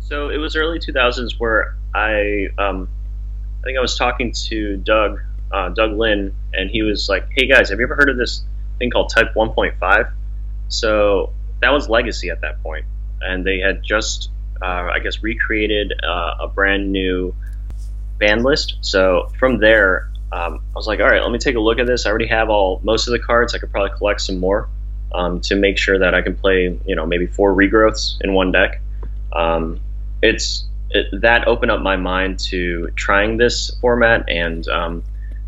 [0.00, 2.88] So it was early 2000s where I, um,
[3.61, 5.20] I think I was talking to Doug,
[5.52, 8.42] uh, Doug Linn, and he was like, "Hey guys, have you ever heard of this
[8.78, 10.12] thing called Type 1.5?"
[10.68, 12.85] So that was Legacy at that point,
[13.20, 14.30] and they had just,
[14.62, 17.35] uh, I guess, recreated uh, a brand new
[18.18, 18.76] band list.
[18.83, 21.87] So from there, um, I was like, all right, let me take a look at
[21.87, 22.07] this.
[22.07, 23.54] I already have all most of the cards.
[23.54, 24.68] I could probably collect some more
[25.14, 28.53] um, to make sure that I can play, you know, maybe four regrowths in one
[28.53, 28.81] deck.
[29.33, 29.81] Um,
[30.22, 35.05] it's it, that opened up my mind to trying this format, and um,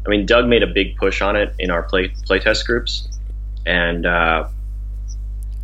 [0.06, 3.08] I mean, Doug made a big push on it in our play playtest groups,
[3.64, 4.48] and uh,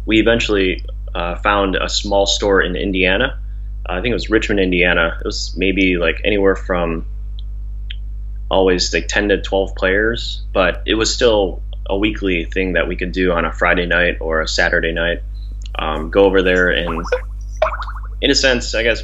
[0.04, 0.84] we eventually
[1.14, 3.38] uh, found a small store in Indiana
[3.86, 5.18] I think it was Richmond, Indiana.
[5.20, 7.06] It was maybe like anywhere from
[8.50, 12.96] always like 10 to 12 players, but it was still a weekly thing that we
[12.96, 15.22] could do on a Friday night or a Saturday night.
[15.74, 17.04] Um, go over there and,
[18.20, 19.02] in a sense, I guess,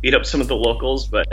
[0.00, 1.26] beat up some of the locals, but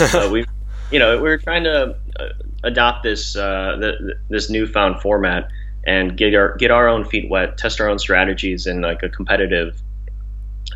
[0.14, 0.44] uh, we,
[0.90, 2.28] you know, we're trying to uh,
[2.62, 5.48] adopt this uh, the, this newfound format
[5.86, 9.08] and get our get our own feet wet, test our own strategies in like a
[9.08, 9.80] competitive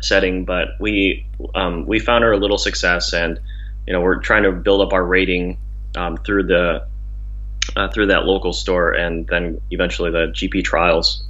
[0.01, 3.39] setting, but we um, we found our little success, and
[3.87, 5.57] you know we're trying to build up our rating
[5.95, 6.87] um, through the
[7.75, 11.23] uh, through that local store, and then eventually the GP trials.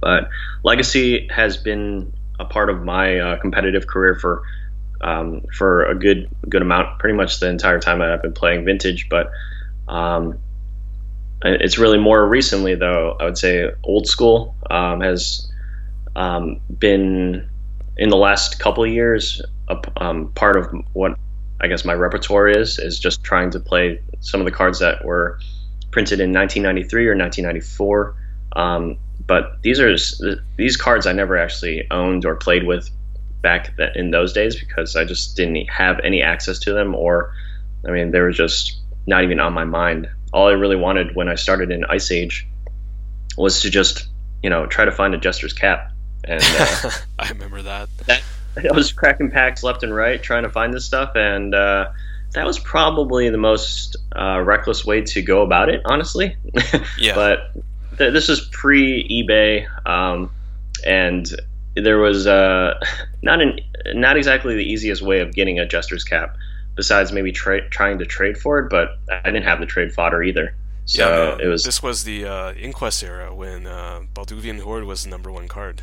[0.00, 0.28] But
[0.62, 4.42] Legacy has been a part of my uh, competitive career for
[5.00, 8.64] um, for a good good amount, pretty much the entire time that I've been playing
[8.64, 9.08] Vintage.
[9.08, 9.30] But
[9.88, 10.38] um,
[11.42, 13.16] it's really more recently, though.
[13.20, 15.50] I would say old school um, has
[16.14, 17.48] um, been
[17.96, 21.18] in the last couple years, a, um, part of what
[21.60, 25.04] I guess my repertoire is is just trying to play some of the cards that
[25.04, 25.38] were
[25.96, 28.14] printed in 1993 or 1994.
[28.54, 29.96] Um, but these are
[30.58, 32.90] these cards I never actually owned or played with
[33.40, 37.32] back in those days because I just didn't have any access to them, or
[37.88, 40.10] I mean they were just not even on my mind.
[40.34, 42.46] All I really wanted when I started in Ice Age
[43.38, 44.06] was to just
[44.42, 45.92] you know try to find a Jester's Cap
[46.24, 47.88] and uh, I remember that.
[48.04, 48.22] that.
[48.70, 51.88] I was cracking packs left and right trying to find this stuff, and uh,
[52.36, 56.36] that was probably the most uh, reckless way to go about it, honestly.
[56.98, 57.14] Yeah.
[57.14, 57.52] but
[57.96, 60.30] th- this was pre eBay, um,
[60.84, 61.26] and
[61.74, 62.78] there was uh,
[63.22, 63.58] not an
[63.94, 66.36] not exactly the easiest way of getting a Jester's cap,
[66.74, 68.70] besides maybe tra- trying to trade for it.
[68.70, 70.54] But I didn't have the trade fodder either.
[70.84, 71.64] So yeah, it was.
[71.64, 75.82] This was the uh, Inquest era when uh, Balduvian Horde was the number one card.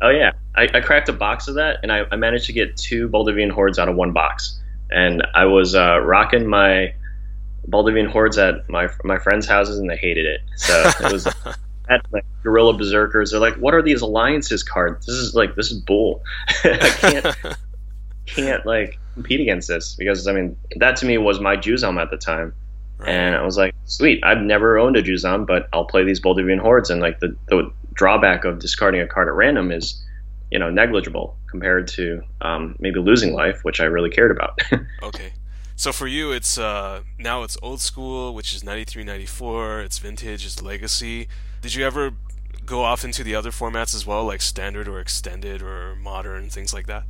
[0.00, 2.76] Oh yeah, I, I, cracked a box of that, and I, I, managed to get
[2.76, 4.60] two Balduvian hordes out of one box.
[4.90, 6.94] And I was uh, rocking my
[7.68, 10.40] Balduvian hordes at my my friends' houses, and they hated it.
[10.56, 11.24] So it was
[11.88, 13.30] had like Gorilla Berserkers.
[13.30, 15.06] They're like, what are these alliances cards?
[15.06, 16.22] This is like this is bull.
[16.64, 17.36] I can't
[18.26, 22.10] can't like compete against this because I mean that to me was my Juzam at
[22.10, 22.54] the time.
[22.98, 23.10] Right.
[23.10, 26.58] And I was like, sweet, I've never owned a Juzam, but I'll play these Balduvian
[26.58, 26.90] hordes.
[26.90, 30.04] And like the, the drawback of discarding a card at random is,
[30.50, 34.58] you know, negligible compared to um, maybe losing life, which I really cared about.
[35.02, 35.32] okay.
[35.76, 39.82] So for you, it's uh, now it's old school, which is 93, 94.
[39.82, 41.28] It's vintage, it's legacy.
[41.62, 42.12] Did you ever
[42.66, 46.74] go off into the other formats as well, like standard or extended or modern, things
[46.74, 47.04] like that?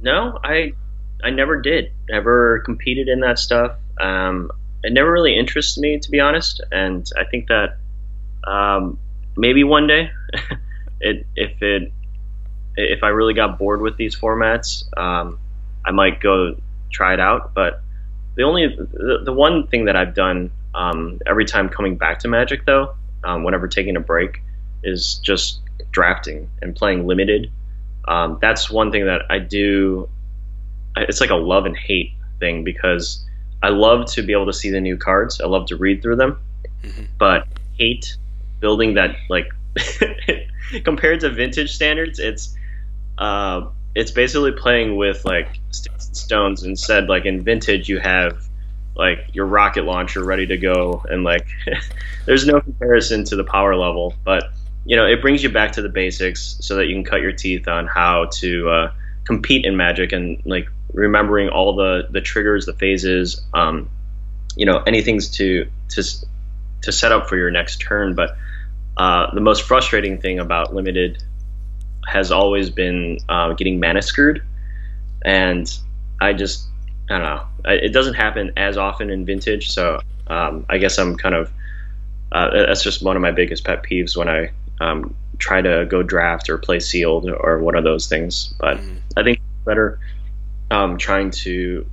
[0.00, 0.74] No, I
[1.22, 1.92] I never did.
[2.08, 3.76] Never competed in that stuff.
[4.00, 4.50] Um,
[4.82, 6.60] it never really interests me, to be honest.
[6.70, 7.78] And I think that
[8.46, 8.98] um,
[9.36, 10.10] maybe one day,
[11.00, 11.92] it if it
[12.76, 15.38] if I really got bored with these formats, um,
[15.84, 16.56] I might go
[16.90, 17.54] try it out.
[17.54, 17.80] But
[18.36, 22.28] the only the, the one thing that I've done um, every time coming back to
[22.28, 24.42] Magic, though, um, whenever taking a break,
[24.82, 25.60] is just
[25.92, 27.50] drafting and playing limited.
[28.06, 30.08] Um, that's one thing that I do.
[30.96, 33.24] It's like a love and hate thing because
[33.62, 35.40] I love to be able to see the new cards.
[35.40, 36.38] I love to read through them,
[36.82, 37.04] mm-hmm.
[37.18, 37.46] but
[37.78, 38.16] hate
[38.60, 39.48] building that like
[40.84, 42.18] compared to vintage standards.
[42.18, 42.54] It's
[43.18, 47.08] uh, it's basically playing with like stones instead.
[47.08, 48.42] Like in vintage, you have
[48.96, 51.46] like your rocket launcher ready to go, and like
[52.26, 54.50] there's no comparison to the power level, but
[54.84, 57.32] you know it brings you back to the basics so that you can cut your
[57.32, 58.92] teeth on how to uh,
[59.24, 63.88] compete in Magic and like remembering all the the triggers, the phases, um,
[64.56, 66.02] you know, anything's to to
[66.82, 68.14] to set up for your next turn.
[68.14, 68.36] But
[68.96, 71.22] uh, the most frustrating thing about limited
[72.06, 74.42] has always been uh, getting mana screwed,
[75.24, 75.70] and
[76.20, 76.66] I just
[77.10, 77.46] I don't know.
[77.66, 81.50] It doesn't happen as often in vintage, so um, I guess I'm kind of
[82.32, 86.02] uh, that's just one of my biggest pet peeves when I um, try to go
[86.02, 88.54] draft or play sealed or one of those things.
[88.58, 88.98] But mm.
[89.16, 89.98] I think better
[90.70, 91.86] um, trying to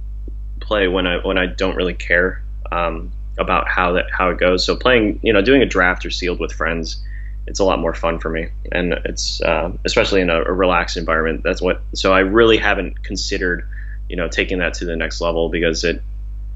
[0.60, 4.66] play when I when I don't really care um, about how that how it goes.
[4.66, 7.04] So playing, you know, doing a draft or sealed with friends,
[7.48, 10.98] it's a lot more fun for me, and it's uh, especially in a, a, relaxed
[10.98, 11.42] environment.
[11.44, 11.82] That's what.
[11.94, 13.68] So I really haven't considered,
[14.10, 16.02] you know, taking that to the next level because it,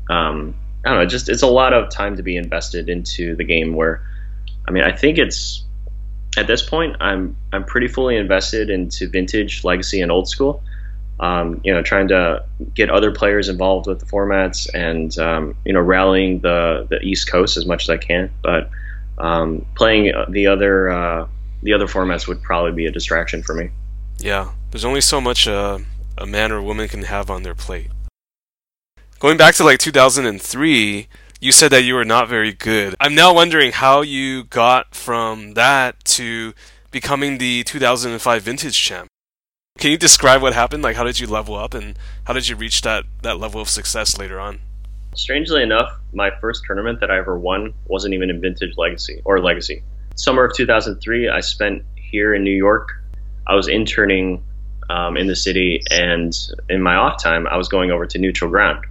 [0.10, 3.44] um, I don't know, just it's a lot of time to be invested into the
[3.44, 3.74] game.
[3.74, 4.02] Where,
[4.68, 5.64] I mean, I think it's
[6.38, 10.64] at this point, I'm I'm pretty fully invested into vintage, legacy, and old school
[11.20, 12.44] um, you know, trying to
[12.74, 17.32] get other players involved with the formats and um, you know rallying the the East
[17.32, 18.32] Coast as much as I can.
[18.44, 18.70] But
[19.18, 21.28] um, playing the other uh,
[21.64, 23.70] the other formats would probably be a distraction for me.
[24.18, 25.80] Yeah, there's only so much uh,
[26.18, 27.90] a man or woman can have on their plate.
[29.20, 31.08] Going back to like 2003,
[31.40, 32.96] you said that you were not very good.
[33.00, 36.54] I'm now wondering how you got from that to
[36.92, 39.08] becoming the 2005 vintage champ.
[39.78, 40.84] Can you describe what happened?
[40.84, 43.70] Like, how did you level up, and how did you reach that that level of
[43.70, 44.60] success later on?
[45.16, 49.40] Strangely enough, my first tournament that I ever won wasn't even in Vintage Legacy or
[49.40, 49.84] Legacy.
[50.16, 52.90] Summer of 2003, I spent here in New York.
[53.48, 54.44] I was interning
[54.90, 56.34] um, in the city, and
[56.70, 58.86] in my off time, I was going over to Neutral Ground.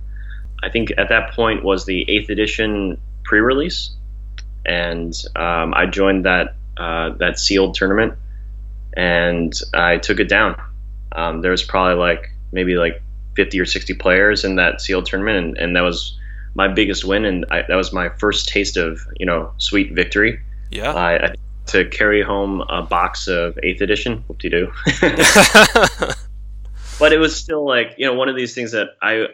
[0.63, 3.95] I think at that point was the eighth edition pre-release,
[4.67, 8.15] and um, I joined that uh, that sealed tournament,
[8.97, 10.57] and I took it down
[11.15, 13.03] um, there was probably like maybe like
[13.37, 16.19] 50 or 60 players in that sealed tournament, and, and that was
[16.55, 20.41] my biggest win, and I, that was my first taste of you know sweet victory.
[20.71, 20.93] Yeah.
[20.93, 21.35] I, I,
[21.67, 24.73] to carry home a box of eighth edition, whoop de doo.
[26.99, 29.29] but it was still like you know one of these things that I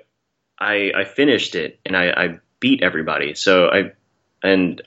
[0.59, 3.35] I, I finished it and I, I beat everybody.
[3.35, 3.93] So I
[4.43, 4.81] and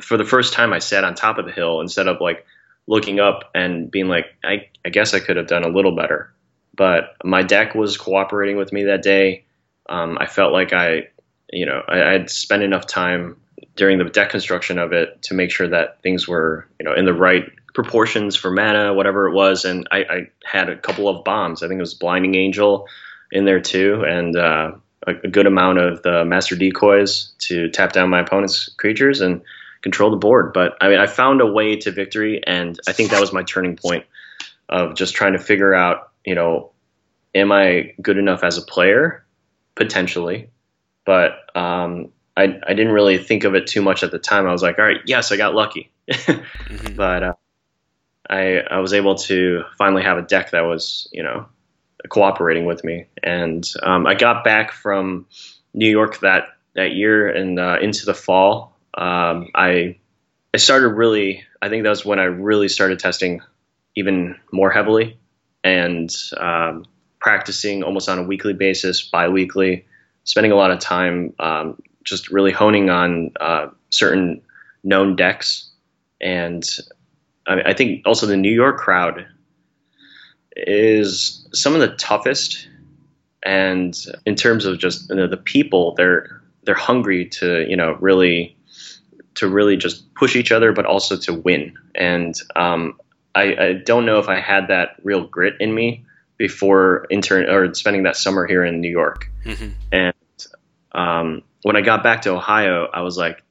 [0.00, 2.44] for the first time I sat on top of the hill instead of like
[2.86, 6.32] looking up and being like I, I guess I could have done a little better
[6.80, 9.44] but my deck was cooperating with me that day.
[9.90, 11.08] Um, I felt like I,
[11.52, 13.36] you know, I, I had spent enough time
[13.76, 17.04] during the deck construction of it to make sure that things were, you know, in
[17.04, 19.66] the right proportions for mana, whatever it was.
[19.66, 21.62] And I, I had a couple of bombs.
[21.62, 22.88] I think it was Blinding Angel
[23.30, 24.72] in there too, and uh,
[25.06, 29.42] a, a, good amount of the Master Decoys to tap down my opponent's creatures and
[29.82, 30.54] control the board.
[30.54, 33.42] But I mean, I found a way to victory, and I think that was my
[33.42, 34.06] turning point
[34.70, 36.70] of just trying to figure out you know,
[37.34, 39.24] am I good enough as a player?
[39.74, 40.50] Potentially,
[41.04, 44.46] but um, I I didn't really think of it too much at the time.
[44.46, 46.94] I was like, all right, yes, I got lucky, mm-hmm.
[46.96, 47.34] but uh,
[48.28, 51.46] I I was able to finally have a deck that was you know
[52.08, 55.26] cooperating with me, and um, I got back from
[55.72, 58.76] New York that that year and uh, into the fall.
[58.94, 59.96] Um, I
[60.52, 61.44] I started really.
[61.62, 63.40] I think that was when I really started testing
[63.96, 65.18] even more heavily
[65.64, 66.84] and um,
[67.20, 69.86] practicing almost on a weekly basis, biweekly,
[70.24, 74.42] spending a lot of time um, just really honing on uh, certain
[74.82, 75.70] known decks.
[76.20, 76.68] And
[77.46, 79.26] I, I think also the New York crowd
[80.56, 82.68] is some of the toughest.
[83.42, 83.96] And
[84.26, 88.56] in terms of just you know, the people, they're they're hungry to you know really
[89.36, 91.74] to really just push each other, but also to win.
[91.94, 92.98] And um,
[93.34, 96.04] I, I, don't know if I had that real grit in me
[96.40, 99.30] before intern or spending that summer here in New York.
[99.44, 99.68] Mm-hmm.
[99.92, 100.14] And
[100.90, 103.42] um, when I got back to Ohio, I was like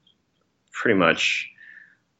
[0.71, 1.51] pretty much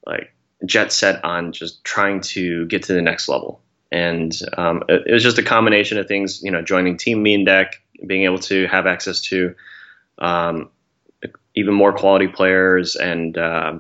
[0.06, 0.32] like
[0.64, 3.64] jet set on just trying to get to the next level.
[3.92, 7.72] And um, it, it, was just a combination of things, you know, joining Team Meandeck,
[8.06, 9.56] being able to have access to
[10.20, 10.70] um,
[11.56, 13.80] even more quality players and uh,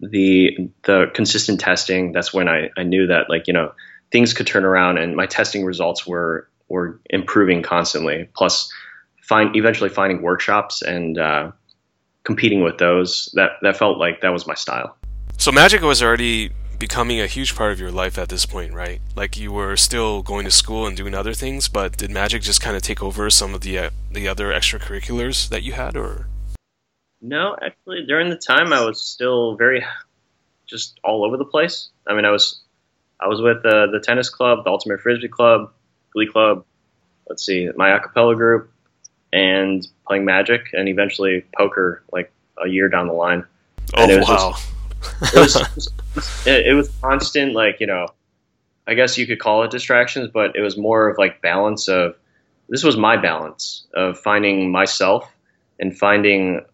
[0.00, 2.12] the the consistent testing.
[2.12, 3.72] That's when I, I knew that like you know
[4.10, 8.28] things could turn around and my testing results were were improving constantly.
[8.34, 8.70] Plus,
[9.22, 11.50] find eventually finding workshops and uh,
[12.24, 13.30] competing with those.
[13.34, 14.96] That that felt like that was my style.
[15.38, 19.00] So Magic was already becoming a huge part of your life at this point, right?
[19.16, 22.60] Like you were still going to school and doing other things, but did Magic just
[22.60, 26.28] kind of take over some of the uh, the other extracurriculars that you had, or?
[27.20, 29.84] No, actually, during the time I was still very
[30.66, 31.88] just all over the place.
[32.06, 32.60] I mean, I was
[33.20, 35.72] I was with uh, the tennis club, the Ultimate Frisbee Club,
[36.12, 36.64] Glee Club.
[37.28, 38.70] Let's see, my acapella group,
[39.32, 43.44] and playing Magic, and eventually poker, like a year down the line.
[43.94, 44.54] Oh and it was wow!
[45.32, 48.08] Just, it, was, it, it was constant, like you know,
[48.86, 52.16] I guess you could call it distractions, but it was more of like balance of
[52.68, 55.30] this was my balance of finding myself
[55.78, 56.64] and finding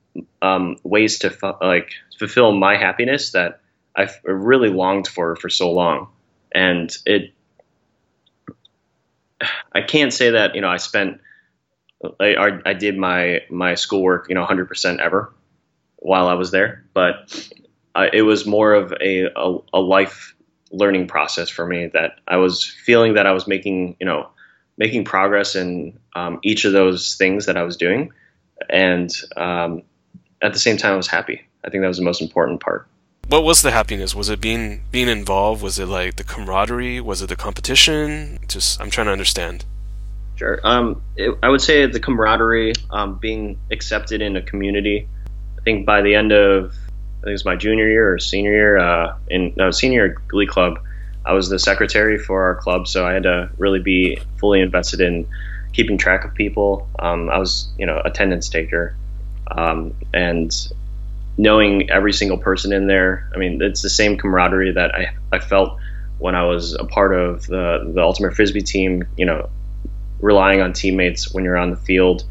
[0.43, 3.61] um, ways to fu- like fulfill my happiness that
[3.97, 6.09] I've really longed for for so long,
[6.55, 7.33] and it.
[9.75, 11.21] I can't say that you know I spent
[12.21, 15.35] I, I did my my schoolwork you know 100% ever
[15.97, 17.51] while I was there, but
[17.95, 20.35] I, it was more of a, a, a life
[20.71, 24.29] learning process for me that I was feeling that I was making you know
[24.77, 28.13] making progress in um, each of those things that I was doing,
[28.69, 29.83] and um,
[30.43, 31.43] at the same time, I was happy.
[31.65, 32.87] I think that was the most important part.
[33.29, 34.15] What was the happiness?
[34.15, 35.63] Was it being being involved?
[35.63, 37.01] Was it like the camaraderie?
[37.01, 38.39] Was it the competition?
[38.49, 39.65] Just I'm trying to understand.
[40.37, 40.61] Sure.
[40.65, 45.09] Um, it, I would say the camaraderie, um, being accepted in a community.
[45.59, 48.53] I think by the end of I think it was my junior year or senior
[48.53, 50.79] year uh, in no senior glee club,
[51.25, 55.01] I was the secretary for our club, so I had to really be fully invested
[55.01, 55.27] in
[55.73, 56.89] keeping track of people.
[56.99, 58.95] Um, I was you know attendance taker
[59.51, 60.53] um, and
[61.37, 63.29] knowing every single person in there.
[63.35, 65.79] I mean, it's the same camaraderie that I, I felt
[66.19, 69.05] when I was a part of the the Ultimate Frisbee team.
[69.17, 69.51] You know,
[70.21, 72.25] relying on teammates when you're on the field,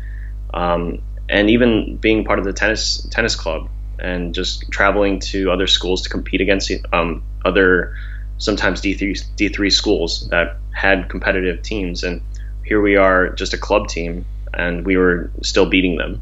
[0.54, 5.68] um, and even being part of the tennis tennis club and just traveling to other
[5.68, 7.95] schools to compete against um, other
[8.39, 12.22] sometimes D3 D3 schools that had competitive teams and
[12.66, 16.22] here we are just a club team and we were still beating them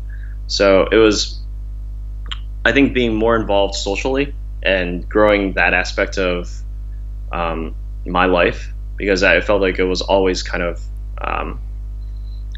[0.52, 1.40] so it was,
[2.66, 4.34] I think, being more involved socially
[4.64, 6.52] and growing that aspect of
[7.32, 10.80] um, my life because I felt like it was always kind of,
[11.20, 11.60] um,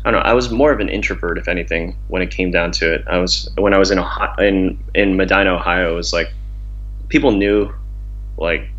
[0.04, 2.72] I don't know, I was more of an introvert, if anything, when it came down
[2.74, 3.06] to it.
[3.08, 5.94] I was when I was in Ohio, in in Medina, Ohio.
[5.94, 6.34] It was like
[7.08, 7.74] people knew,
[8.38, 8.70] like,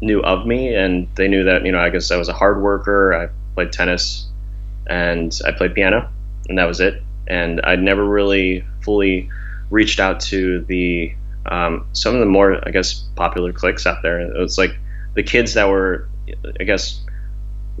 [0.00, 2.62] knew of me, and they knew that you know I guess I was a hard
[2.62, 3.12] worker.
[3.12, 4.28] I played tennis,
[4.86, 6.08] and I played piano,
[6.48, 9.30] and that was it and I'd never really fully
[9.70, 11.14] reached out to the
[11.46, 14.20] um, some of the more I guess popular cliques out there.
[14.20, 14.76] It was like
[15.14, 16.08] the kids that were
[16.58, 17.00] I guess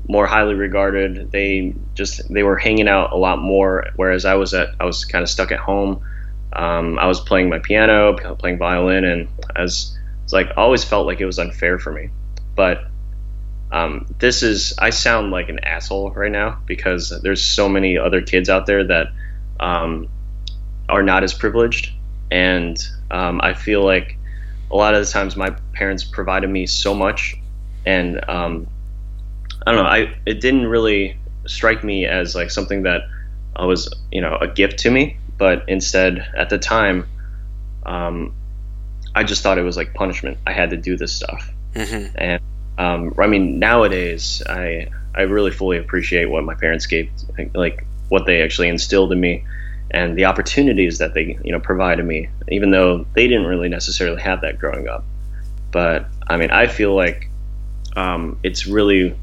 [0.08, 1.30] more highly regarded.
[1.30, 5.04] They just they were hanging out a lot more, whereas I was at I was
[5.04, 6.02] kind of stuck at home.
[6.52, 9.96] Um, I was playing my piano, playing violin, and as
[10.32, 12.10] like always felt like it was unfair for me.
[12.54, 12.84] But
[13.72, 18.20] um, this is I sound like an asshole right now because there's so many other
[18.22, 19.08] kids out there that
[19.60, 20.08] um,
[20.90, 21.92] are not as privileged,
[22.30, 22.78] and
[23.10, 24.16] um, I feel like
[24.70, 27.36] a lot of the times my parents provided me so much,
[27.86, 28.66] and um,
[29.66, 31.16] I don't know, I it didn't really
[31.46, 33.02] strike me as like something that
[33.58, 37.06] was you know a gift to me, but instead at the time,
[37.84, 38.34] um,
[39.14, 40.38] I just thought it was like punishment.
[40.46, 42.16] I had to do this stuff, mm-hmm.
[42.16, 42.42] and
[42.78, 47.10] um, I mean nowadays I I really fully appreciate what my parents gave
[47.54, 49.44] like what they actually instilled in me
[49.90, 54.20] and the opportunities that they you know provided me, even though they didn't really necessarily
[54.20, 55.04] have that growing up.
[55.72, 57.28] But I mean, I feel like
[57.96, 59.16] um, it's really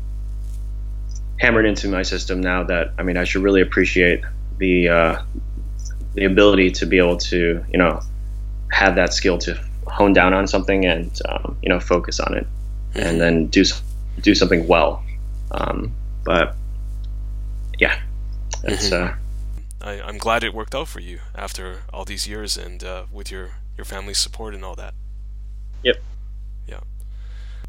[1.39, 4.23] hammered into my system now that I mean I should really appreciate
[4.57, 5.21] the uh,
[6.13, 8.01] the ability to be able to you know
[8.71, 12.45] have that skill to hone down on something and um, you know focus on it
[12.45, 12.99] mm-hmm.
[12.99, 13.63] and then do
[14.21, 15.03] do something well.
[15.51, 15.93] Um,
[16.25, 16.55] but
[17.79, 17.97] yeah,
[18.63, 18.89] it's.
[18.89, 19.13] Mm-hmm.
[19.13, 19.17] Uh,
[19.81, 23.31] I, am glad it worked out for you after all these years and uh, with
[23.31, 24.93] your your family's support and all that.
[25.83, 25.97] Yep.
[26.67, 26.79] Yeah.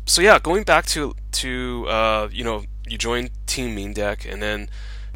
[0.06, 4.68] So yeah, going back to to uh, you know you joined Team Meandeck and then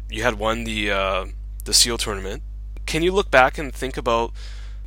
[0.09, 1.25] you had won the uh,
[1.65, 2.43] the SEAL tournament.
[2.85, 4.31] Can you look back and think about?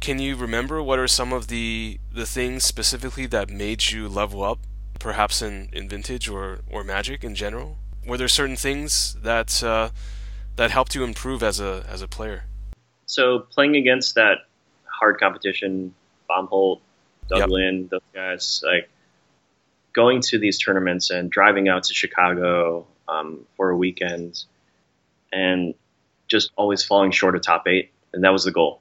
[0.00, 4.42] Can you remember what are some of the the things specifically that made you level
[4.44, 4.60] up,
[5.00, 7.78] perhaps in, in vintage or, or magic in general?
[8.06, 9.90] Were there certain things that uh,
[10.56, 12.44] that helped you improve as a as a player?
[13.06, 14.38] So playing against that
[14.84, 15.94] hard competition,
[16.28, 16.80] Baumholt,
[17.28, 17.90] Doug Linn, yep.
[17.90, 18.90] those guys, like
[19.92, 24.44] going to these tournaments and driving out to Chicago um, for a weekend,
[25.32, 25.74] and
[26.28, 28.80] just always falling short of top eight, and that was the goal: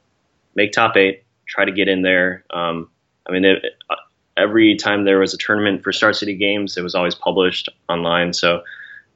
[0.55, 2.43] make top eight, try to get in there.
[2.49, 2.89] Um,
[3.27, 3.95] I mean, it, uh,
[4.37, 8.33] every time there was a tournament for Star City Games, it was always published online.
[8.33, 8.63] So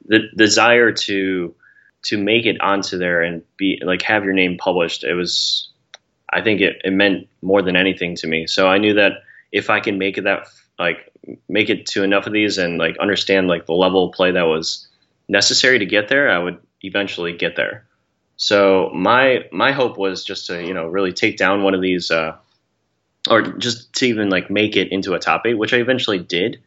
[0.06, 1.54] the desire to
[2.02, 5.68] to make it onto there and be like have your name published, it was
[6.32, 8.46] I think it, it meant more than anything to me.
[8.46, 10.46] So I knew that if I can make it that
[10.78, 11.12] like
[11.48, 14.46] make it to enough of these and like understand like the level of play that
[14.46, 14.88] was
[15.28, 17.86] necessary to get there, I would eventually get there.
[18.36, 22.10] So my my hope was just to you know really take down one of these,
[22.10, 22.36] uh,
[23.28, 26.62] or just to even like make it into a top eight, which I eventually did.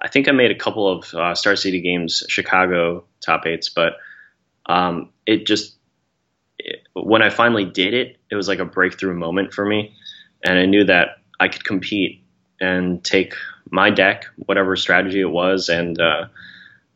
[0.00, 3.94] I think I made a couple of uh, Star City Games Chicago top eights, but
[4.66, 5.76] um, it just
[6.58, 9.94] it, when I finally did it, it was like a breakthrough moment for me,
[10.44, 12.22] and I knew that I could compete
[12.60, 13.34] and take
[13.70, 16.26] my deck, whatever strategy it was, and uh,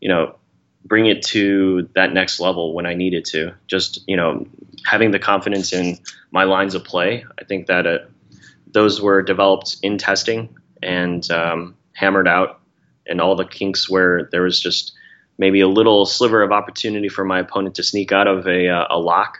[0.00, 0.36] you know
[0.84, 3.54] bring it to that next level when I needed to.
[3.66, 4.46] Just you know
[4.84, 5.98] having the confidence in
[6.30, 7.24] my lines of play.
[7.38, 7.98] I think that uh,
[8.72, 12.60] those were developed in testing and um, hammered out,
[13.06, 14.92] and all the kinks where there was just
[15.40, 18.86] maybe a little sliver of opportunity for my opponent to sneak out of a, uh,
[18.90, 19.38] a lock.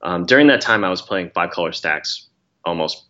[0.00, 2.24] Um, during that time, I was playing five color Stax
[2.64, 3.04] almost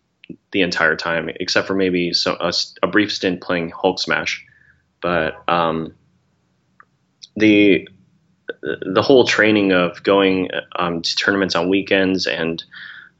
[0.51, 2.53] the entire time, except for maybe a,
[2.83, 4.45] a brief stint playing Hulk Smash.
[5.01, 5.95] But um,
[7.37, 7.87] the
[8.71, 12.61] the whole training of going um, to tournaments on weekends and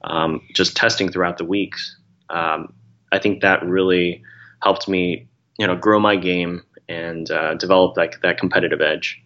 [0.04, 1.98] um, just testing throughout the weeks,
[2.30, 2.74] um,
[3.14, 4.24] I think that really
[4.62, 5.28] helped me,
[5.58, 9.22] you know, grow my game and uh, develop like that competitive edge.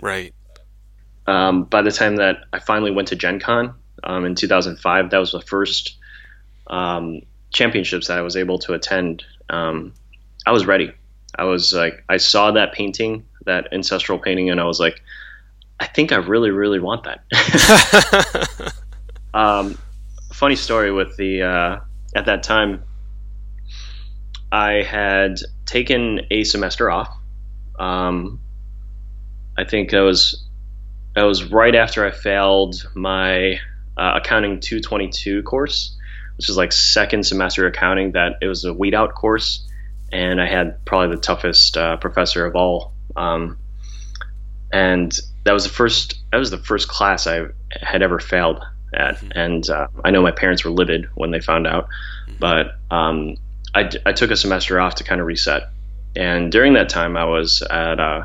[0.00, 0.34] Right.
[1.26, 5.18] Um, by the time that I finally went to Gen Con um, in 2005, that
[5.18, 5.96] was the first
[6.66, 7.20] um,
[7.52, 9.24] championships that I was able to attend.
[9.50, 9.94] Um,
[10.46, 10.92] I was ready.
[11.38, 15.00] I was like, I saw that painting, that ancestral painting, and I was like,
[15.80, 18.74] I think I really, really want that.
[19.34, 19.78] um,
[20.32, 21.80] funny story with the uh,
[22.14, 22.82] at that time,
[24.50, 25.36] I had
[25.72, 27.08] taken a semester off.
[27.78, 28.40] Um,
[29.56, 30.44] I think that was
[31.14, 33.58] that was right after I failed my
[33.96, 35.96] uh, accounting 222 course,
[36.36, 38.12] which is like second semester accounting.
[38.12, 39.66] That it was a weed out course,
[40.12, 42.92] and I had probably the toughest uh, professor of all.
[43.16, 43.56] Um,
[44.70, 47.46] and that was the first that was the first class I
[47.80, 48.62] had ever failed
[48.92, 49.28] at, mm-hmm.
[49.34, 51.88] and uh, I know my parents were livid when they found out,
[52.26, 52.36] mm-hmm.
[52.38, 53.36] but um,
[53.74, 55.64] I, I took a semester off to kind of reset.
[56.14, 58.24] And during that time, I was at uh,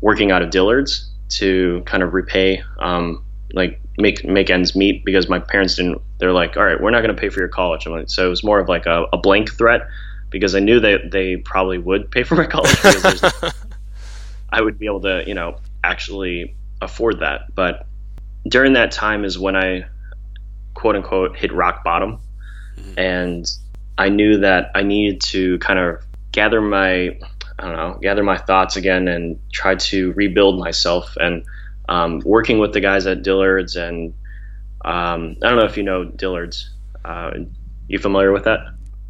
[0.00, 5.28] working out of Dillard's to kind of repay, um, like make make ends meet because
[5.28, 6.00] my parents didn't.
[6.18, 7.86] They're like, all right, we're not going to pay for your college.
[7.86, 9.82] Like, so it was more of like a, a, blank threat
[10.30, 13.22] because I knew that they probably would pay for my college because
[14.50, 17.54] I would be able to, you know, actually afford that.
[17.54, 17.86] But
[18.48, 19.86] during that time is when I,
[20.74, 22.18] quote unquote, hit rock bottom,
[22.78, 22.98] mm-hmm.
[22.98, 23.50] and
[23.98, 27.18] I knew that I needed to kind of gather my
[27.58, 31.44] I don't know gather my thoughts again and try to rebuild myself and
[31.88, 34.12] um, working with the guys at Dillard's and
[34.84, 36.70] um, I don't know if you know Dillard's.
[37.04, 37.30] Uh,
[37.88, 38.60] you familiar with that?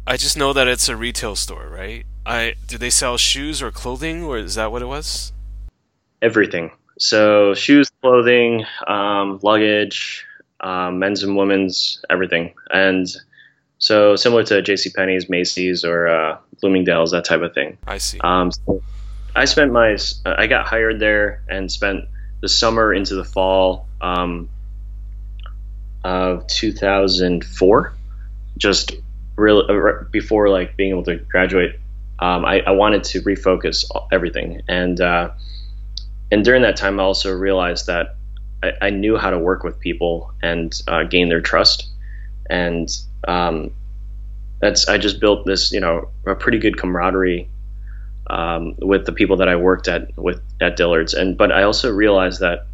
[0.05, 2.05] I just know that it's a retail store, right?
[2.25, 5.33] I do they sell shoes or clothing, or is that what it was?
[6.21, 6.71] Everything.
[6.99, 10.25] So shoes, clothing, um, luggage,
[10.61, 13.07] um, men's and women's, everything, and
[13.79, 14.91] so similar to J.C.
[14.91, 17.77] Penney's, Macy's, or uh, Bloomingdale's, that type of thing.
[17.85, 18.19] I see.
[18.19, 18.81] Um, so
[19.35, 22.05] I spent my I got hired there and spent
[22.41, 24.49] the summer into the fall um,
[26.03, 27.93] of 2004,
[28.57, 28.93] just
[29.35, 31.79] real uh, before like being able to graduate.
[32.19, 35.29] Um, I, I, wanted to refocus everything, and uh,
[36.31, 38.15] and during that time, I also realized that
[38.63, 41.87] I, I knew how to work with people and uh, gain their trust,
[42.49, 42.89] and
[43.27, 43.71] um,
[44.61, 47.49] that's I just built this you know a pretty good camaraderie
[48.29, 51.91] um, with the people that I worked at with at Dillard's, and but I also
[51.91, 52.67] realized that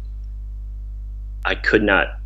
[1.44, 2.18] I could not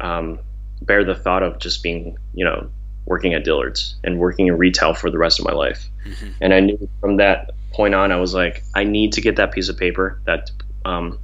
[0.00, 0.38] um,
[0.82, 2.68] bear the thought of just being you know
[3.06, 6.30] working at Dillard's and working in retail for the rest of my life, mm-hmm.
[6.40, 9.52] and I knew from that point on I was like I need to get that
[9.52, 10.50] piece of paper that
[10.84, 11.18] um,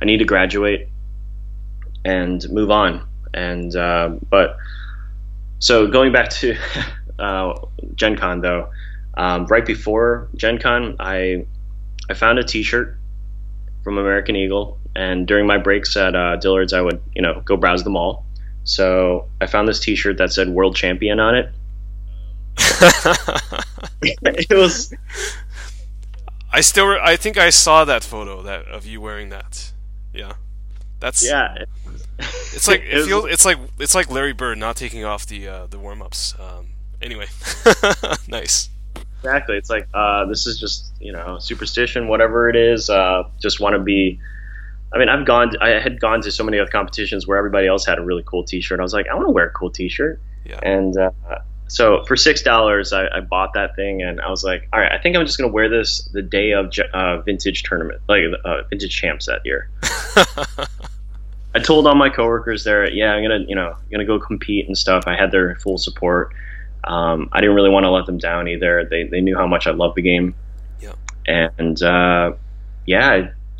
[0.00, 0.88] I need to graduate
[2.04, 4.56] and move on, and uh, but
[5.62, 6.56] so going back to
[7.18, 7.54] uh,
[7.94, 8.68] Gen Con though
[9.14, 11.46] um, right before Gen Con, I
[12.08, 12.98] I found a T-shirt
[13.84, 17.56] from American Eagle, and during my breaks at uh, Dillard's, I would you know go
[17.56, 18.24] browse the mall.
[18.64, 21.52] So I found this T-shirt that said "World Champion" on it.
[24.02, 24.94] it was.
[26.54, 29.72] I still, re- I think I saw that photo that of you wearing that.
[30.12, 30.34] Yeah,
[31.00, 31.64] that's yeah.
[32.54, 33.24] It's like it, it feels.
[33.26, 36.34] It's like it's like Larry Bird not taking off the uh, the warm ups.
[36.38, 36.68] Um,
[37.00, 37.26] anyway,
[38.28, 38.68] nice.
[39.20, 39.56] Exactly.
[39.56, 42.90] It's like uh, this is just you know superstition, whatever it is.
[42.90, 44.20] Uh, just want to be.
[44.92, 45.52] I mean, I've gone.
[45.60, 48.44] I had gone to so many other competitions where everybody else had a really cool
[48.44, 48.78] T-shirt.
[48.78, 50.20] I was like, I want to wear a cool T-shirt.
[50.44, 50.60] Yeah.
[50.62, 51.10] And uh,
[51.68, 54.92] so for six dollars, I, I, bought that thing, and I was like, all right,
[54.92, 58.62] I think I'm just gonna wear this the day of uh, vintage tournament, like uh,
[58.68, 59.70] vintage champs that year.
[61.54, 64.76] I told all my coworkers there, yeah, I'm gonna, you know, gonna go compete and
[64.76, 65.04] stuff.
[65.06, 66.32] I had their full support
[66.84, 68.84] um, I didn't really want to let them down either.
[68.84, 70.34] They, they knew how much I loved the game.
[70.80, 70.94] Yeah.
[71.26, 72.32] And uh,
[72.86, 73.08] yeah,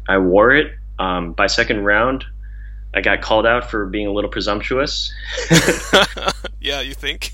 [0.08, 0.72] I, I, wore it.
[0.98, 2.24] Um, by second round,
[2.94, 5.12] I got called out for being a little presumptuous.
[6.60, 7.32] yeah, you think?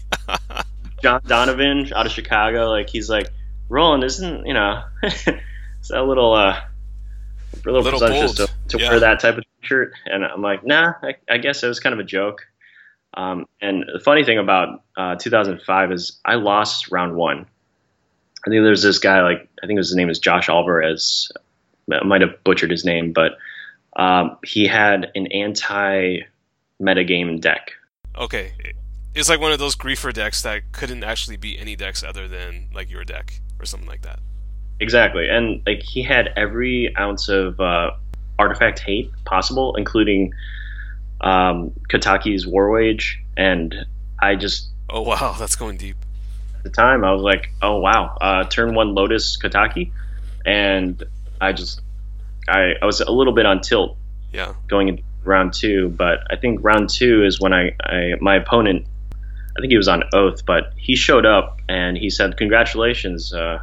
[1.02, 3.30] John Donovan out of Chicago, like he's like,
[3.68, 8.50] Roland, isn't you know, it's a little uh, a little, little presumptuous.
[8.68, 8.90] To, yeah.
[8.90, 11.92] wear that type of shirt, and I'm like, nah, I, I guess it was kind
[11.92, 12.46] of a joke.
[13.14, 17.46] Um, and the funny thing about uh, 2005 is I lost round one.
[18.46, 21.30] I think there's this guy like I think his name is Josh Alvarez.
[21.92, 23.32] I might have butchered his name, but
[23.96, 26.20] um, he had an anti
[26.80, 27.72] metagame deck.
[28.16, 28.52] Okay,
[29.14, 32.68] it's like one of those griefer decks that couldn't actually be any decks other than
[32.72, 34.20] like your deck or something like that.
[34.80, 37.90] Exactly, and like he had every ounce of uh,
[38.38, 40.32] artifact hate possible, including
[41.20, 43.74] um, Kataki, War's Wage, and
[44.20, 45.96] I just oh wow, that's going deep.
[46.56, 49.92] At the time, I was like, oh wow, uh, turn one Lotus Kotaki,
[50.44, 51.02] and
[51.40, 51.80] I just
[52.48, 53.96] I, I was a little bit on tilt.
[54.32, 54.54] Yeah.
[54.66, 58.86] Going into round two, but I think round two is when I, I my opponent,
[59.56, 63.58] I think he was on oath, but he showed up and he said, "Congratulations." Uh,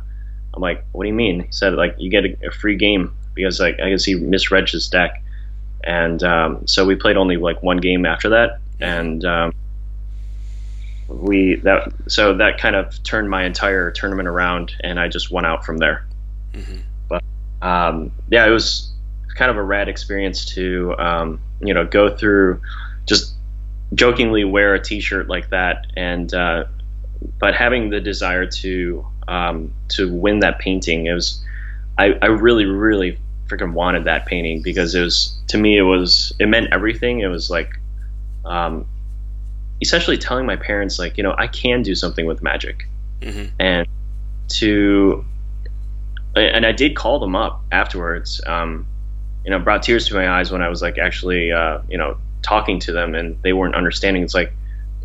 [0.53, 3.13] I'm like, "What do you mean?" He said, "Like you get a, a free game
[3.35, 5.21] because like I guess he misread his deck."
[5.85, 9.53] and um, so we played only like one game after that, and um,
[11.07, 15.45] we that so that kind of turned my entire tournament around, and I just went
[15.45, 16.05] out from there.
[16.53, 16.77] Mm-hmm.
[17.07, 17.23] But
[17.61, 18.91] um, yeah, it was
[19.35, 22.61] kind of a rad experience to um, you know go through
[23.05, 23.33] just
[23.93, 26.65] jokingly wear a T-shirt like that, and uh,
[27.39, 31.45] but having the desire to um, to win that painting, it was
[31.95, 36.33] I, I really really freaking wanted that painting because it was to me it was
[36.39, 37.19] it meant everything.
[37.19, 37.69] It was like
[38.45, 38.85] um,
[39.81, 42.87] essentially telling my parents like you know I can do something with magic,
[43.21, 43.47] mm-hmm.
[43.59, 43.87] and
[44.47, 45.25] to
[46.35, 48.41] and I did call them up afterwards.
[48.45, 48.87] Um,
[49.43, 52.17] you know, brought tears to my eyes when I was like actually uh, you know
[52.45, 54.23] talking to them and they weren't understanding.
[54.23, 54.53] It's like,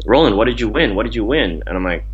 [0.04, 0.94] Roland, what did you win?
[0.94, 1.62] What did you win?
[1.66, 2.04] And I'm like,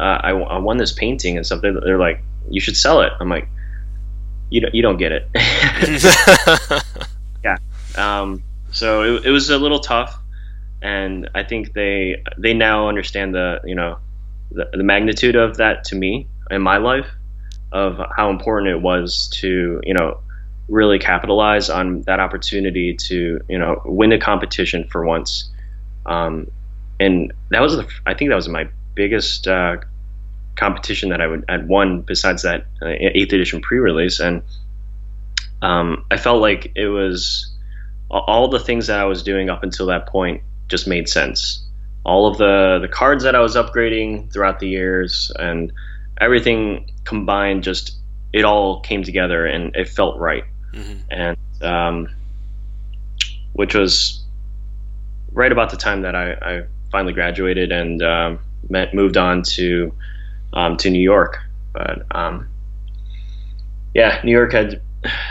[0.00, 1.60] uh, I, I won this painting and stuff.
[1.60, 3.12] They're, they're like, you should sell it.
[3.20, 3.48] I'm like,
[4.54, 5.28] you don't you don't get it.
[7.44, 7.56] yeah.
[7.96, 10.16] Um, so it, it was a little tough,
[10.80, 13.98] and I think they they now understand the you know
[14.52, 17.08] the, the magnitude of that to me in my life
[17.72, 20.20] of how important it was to you know
[20.68, 25.50] really capitalize on that opportunity to you know win a competition for once
[26.06, 26.48] um,
[27.00, 29.78] and that was the I think that was my biggest uh,
[30.56, 34.42] competition that I would had won besides that uh, eighth edition pre-release, and
[35.62, 37.50] um, I felt like it was
[38.10, 41.64] all the things that I was doing up until that point just made sense.
[42.04, 45.72] All of the the cards that I was upgrading throughout the years and
[46.20, 47.96] everything combined, just
[48.32, 50.98] it all came together and it felt right, mm-hmm.
[51.10, 52.08] and um,
[53.54, 54.22] which was
[55.32, 58.38] right about the time that I, I finally graduated and um,
[58.68, 59.92] met, moved on to
[60.54, 61.38] um, to New York.
[61.72, 62.48] But um,
[63.94, 64.80] yeah, New York had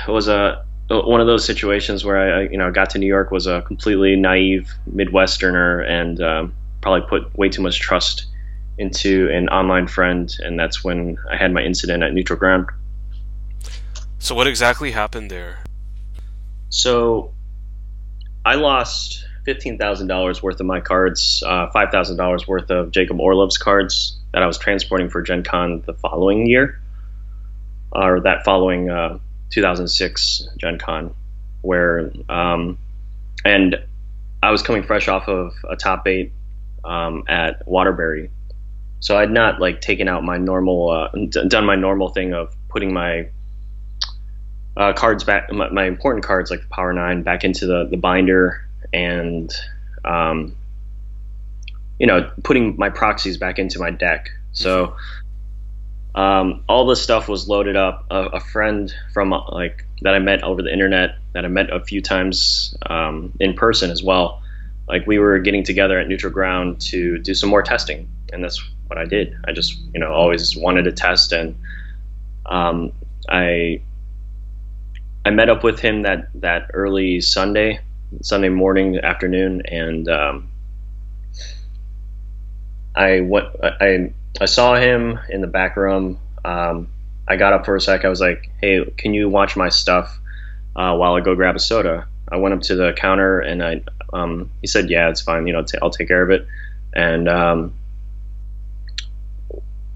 [0.08, 3.48] was a one of those situations where I, you know, got to New York was
[3.48, 8.28] a completely naive Midwesterner and um, probably put way too much trust
[8.78, 12.68] into an online friend, and that's when I had my incident at Neutral Ground.
[14.20, 15.60] So, what exactly happened there?
[16.70, 17.34] So,
[18.46, 22.92] I lost fifteen thousand dollars worth of my cards, uh, five thousand dollars worth of
[22.92, 26.80] Jacob Orlov's cards that I was transporting for Gen Con the following year,
[27.92, 29.20] or that following uh,
[29.52, 31.14] 2006 Gen Con,
[31.62, 32.78] where um,
[33.46, 33.76] and
[34.42, 36.32] I was coming fresh off of a top eight
[36.84, 38.30] um, at Waterbury,
[39.00, 41.10] so I'd not like taken out my normal, uh,
[41.48, 43.28] done my normal thing of putting my
[44.76, 47.98] uh, cards back, my, my, important cards like the Power Nine, back into the the
[47.98, 49.52] binder, and
[50.06, 50.56] um,
[52.00, 54.30] you know, putting my proxies back into my deck.
[54.52, 54.96] So
[56.16, 58.06] um, all this stuff was loaded up.
[58.12, 61.84] A, a, friend from like that I met over the internet, that I met a
[61.84, 64.42] few times um, in person as well.
[64.88, 68.64] Like we were getting together at Neutral Ground to do some more testing, and that's
[68.88, 69.36] what I did.
[69.48, 71.56] I just you know always wanted to test, and
[72.46, 72.92] um,
[73.30, 73.82] I
[75.26, 77.80] I met up with him that that early Sunday,
[78.22, 80.50] Sunday morning, afternoon, and um,
[82.96, 83.48] I went.
[83.62, 84.12] I
[84.42, 86.20] I saw him in the back room.
[86.46, 86.90] Um,
[87.28, 88.06] I got up for a sec.
[88.06, 90.20] I was like, "Hey, can you watch my stuff
[90.76, 93.82] uh, while I go grab a soda?" I went up to the counter and I.
[94.14, 95.48] Um, he said, "Yeah, it's fine.
[95.48, 96.48] You know, t- I'll take care of it."
[96.96, 97.74] And um,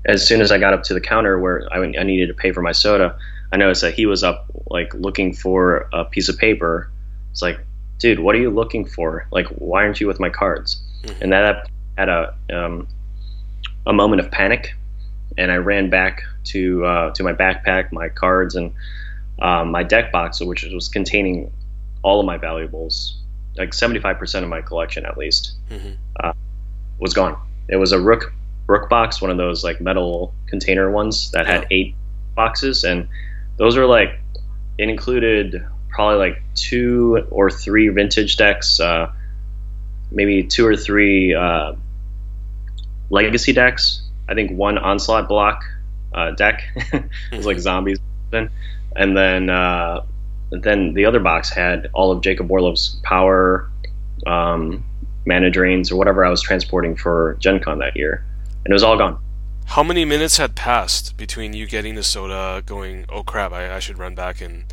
[0.06, 2.52] as soon as I got up to the counter where I, I needed to pay
[2.52, 3.18] for my soda,
[3.52, 6.90] I noticed that he was up like looking for a piece of paper.
[7.32, 7.60] It's like,
[8.00, 9.28] dude, what are you looking for?
[9.32, 10.82] Like, why aren't you with my cards?
[11.04, 11.24] Mm-hmm.
[11.24, 12.88] And that had a um,
[13.86, 14.76] a moment of panic,
[15.38, 18.74] and I ran back to uh, to my backpack, my cards, and
[19.40, 21.52] um, my deck box, which was containing
[22.04, 23.18] all of my valuables,
[23.58, 25.94] like 75% of my collection at least, mm-hmm.
[26.24, 26.34] uh,
[27.00, 27.38] was gone.
[27.70, 28.34] It was a rook
[28.68, 31.96] rook box, one of those like metal container ones that had eight
[32.36, 33.08] boxes, and
[33.58, 34.20] those were like
[34.78, 35.66] it included
[35.98, 39.12] probably like two or three vintage decks, uh,
[40.12, 41.74] maybe two or three uh,
[43.10, 44.04] legacy decks.
[44.30, 45.64] I think one onslaught block
[46.14, 46.62] uh, deck
[47.32, 47.98] was like zombies,
[48.32, 50.06] and then uh,
[50.52, 53.68] then the other box had all of Jacob Orlov's power,
[54.28, 54.86] um,
[55.26, 58.24] mana drains, or whatever I was transporting for Gen Con that year,
[58.66, 59.18] and it was all gone.
[59.66, 63.80] How many minutes had passed between you getting the soda, going, "Oh crap, I, I
[63.80, 64.66] should run back," and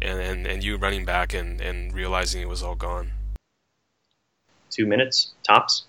[0.00, 3.12] and, and, and you running back and, and realizing it was all gone?
[4.70, 5.84] Two minutes tops.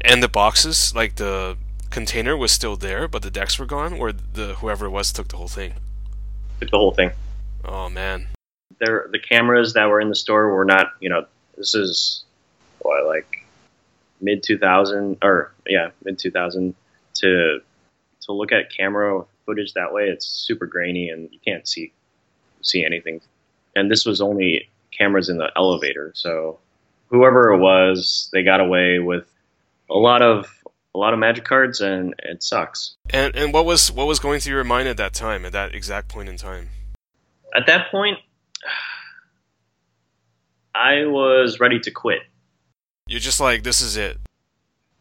[0.00, 1.56] And the boxes, like the
[1.90, 5.28] container was still there, but the decks were gone, or the whoever it was took
[5.28, 5.74] the whole thing.
[6.60, 7.12] Took the whole thing.
[7.64, 8.28] Oh man.
[8.78, 10.92] There, the cameras that were in the store were not.
[11.00, 11.26] You know,
[11.56, 12.24] this is
[12.78, 13.44] what like
[14.20, 16.74] mid two thousand or yeah, mid two thousand
[17.14, 17.60] to
[18.22, 20.08] to look at camera footage that way.
[20.08, 21.92] It's super grainy and you can't see
[22.62, 23.20] see anything.
[23.76, 26.58] And this was only cameras in the elevator, so
[27.08, 29.26] whoever it was, they got away with
[29.90, 30.46] a lot of
[30.94, 32.96] a lot of magic cards, and it sucks.
[33.10, 35.74] And and what was what was going through your mind at that time, at that
[35.74, 36.68] exact point in time?
[37.54, 38.18] At that point,
[40.74, 42.22] I was ready to quit.
[43.06, 44.18] You're just like, this is it.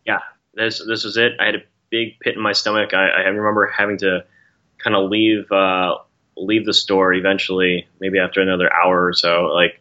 [0.06, 0.20] Yeah,
[0.54, 1.34] this this was it.
[1.40, 2.94] I had a big pit in my stomach.
[2.94, 4.26] I, I remember having to
[4.78, 5.98] kind of leave uh,
[6.40, 9.48] leave the store eventually, maybe after another hour or so.
[9.54, 9.80] Like,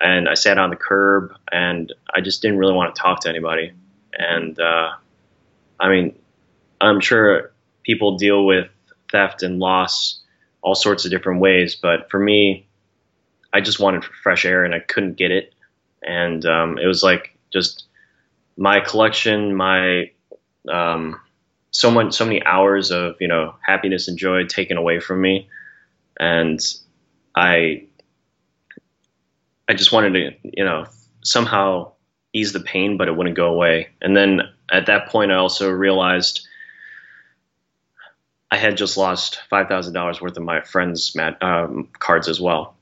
[0.00, 3.28] and I sat on the curb, and I just didn't really want to talk to
[3.28, 3.72] anybody
[4.20, 4.92] and uh,
[5.78, 6.18] I mean,
[6.80, 7.52] I'm sure
[7.82, 8.68] people deal with
[9.10, 10.20] theft and loss
[10.62, 12.66] all sorts of different ways, but for me,
[13.52, 15.54] I just wanted fresh air and I couldn't get it,
[16.02, 17.84] and um, it was like just
[18.56, 20.10] my collection, my
[20.68, 21.18] um,
[21.70, 25.48] so much, so many hours of you know happiness and joy taken away from me,
[26.20, 26.60] and
[27.34, 27.86] I,
[29.68, 30.86] I just wanted to you know
[31.24, 31.92] somehow
[32.32, 33.88] ease the pain, but it wouldn't go away.
[34.00, 36.46] And then at that point, I also realized
[38.52, 42.40] I had just lost five thousand dollars worth of my friends' mat, um, cards as
[42.40, 42.76] well,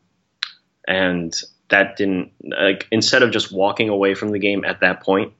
[0.86, 1.32] and
[1.68, 2.32] that didn't.
[2.42, 5.32] Like, instead of just walking away from the game at that point,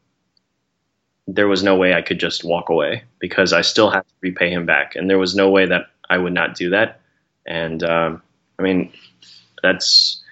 [1.26, 4.50] there was no way I could just walk away because I still had to repay
[4.50, 7.00] him back, and there was no way that I would not do that.
[7.48, 8.22] And um,
[8.58, 8.92] I mean,
[9.62, 10.22] that's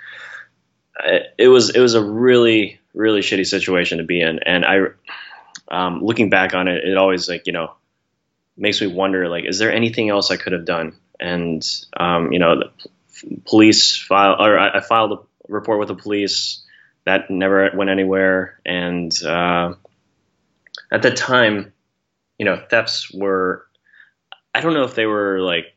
[1.38, 4.40] it was it was a really really shitty situation to be in.
[4.44, 4.78] And I,
[5.68, 7.74] um, looking back on it, it always like you know
[8.56, 10.96] makes me wonder like, is there anything else I could have done?
[11.18, 15.16] And um, you know, the police file or I, I, filed a
[15.48, 16.62] report with the police
[17.04, 18.60] that never went anywhere.
[18.66, 19.74] And uh,
[20.92, 21.72] at the time,
[22.38, 23.66] you know, thefts were
[24.54, 25.75] I don't know if they were like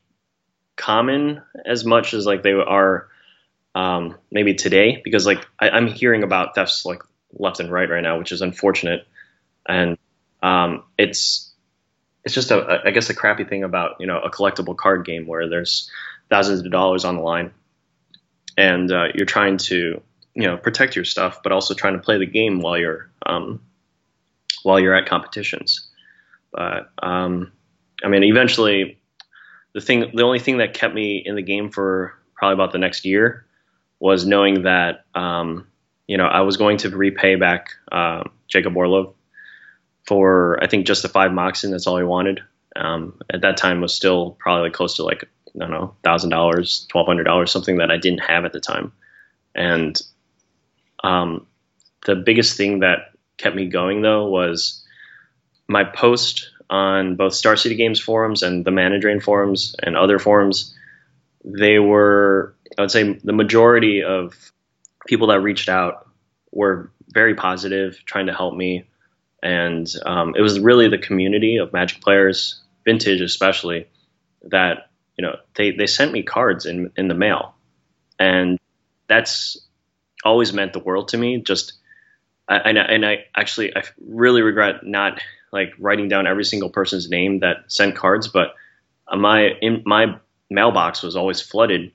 [0.80, 3.10] common as much as like they are
[3.76, 7.04] um, maybe today because like I, am hearing about thefts like
[7.34, 9.06] left and right right now, which is unfortunate,
[9.68, 9.98] and
[10.42, 11.52] um, it's
[12.24, 15.28] it's just a I guess a crappy thing about you know a collectible card game
[15.28, 15.92] where there's
[16.30, 17.52] thousands of dollars on the line,
[18.58, 20.02] and uh, you're trying to
[20.34, 23.62] you know protect your stuff, but also trying to play the game while you're um,
[24.64, 25.88] while you're at competitions.
[26.52, 27.52] But um,
[28.04, 28.99] I mean, eventually,
[29.74, 32.80] the thing the only thing that kept me in the game for probably about the
[32.80, 33.46] next year
[34.00, 35.68] was knowing that um,
[36.08, 39.14] you know I was going to repay back uh, Jacob Orlov
[40.06, 41.72] for I think just the five moxen.
[41.72, 42.42] That's all he wanted.
[42.76, 45.24] Um, at that time was still probably close to like
[45.56, 48.60] I don't know thousand dollars, twelve hundred dollars, something that I didn't have at the
[48.60, 48.92] time.
[49.56, 50.00] And
[51.04, 51.48] um,
[52.06, 54.86] the biggest thing that kept me going though was
[55.68, 60.20] my post on both Star City Games forums and the Mana Drain forums and other
[60.20, 60.76] forums.
[61.44, 64.52] They were I would say the majority of
[65.08, 66.08] people that reached out
[66.52, 68.88] were very positive, trying to help me,
[69.42, 73.88] and um, it was really the community of Magic players, vintage especially,
[74.44, 77.56] that you know they they sent me cards in in the mail,
[78.20, 78.60] and
[79.08, 79.58] that's
[80.24, 81.42] always meant the world to me.
[81.42, 81.74] Just
[82.48, 86.70] I, and I, and I actually I really regret not like writing down every single
[86.70, 88.56] person's name that sent cards, but
[89.16, 90.16] my in my
[90.50, 91.92] mailbox was always flooded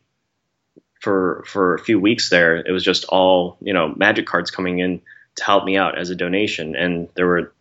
[1.05, 4.79] for for a few weeks there, it was just all you know magic cards coming
[4.79, 5.03] in
[5.37, 6.75] to help me out as a donation.
[6.75, 7.53] And there were,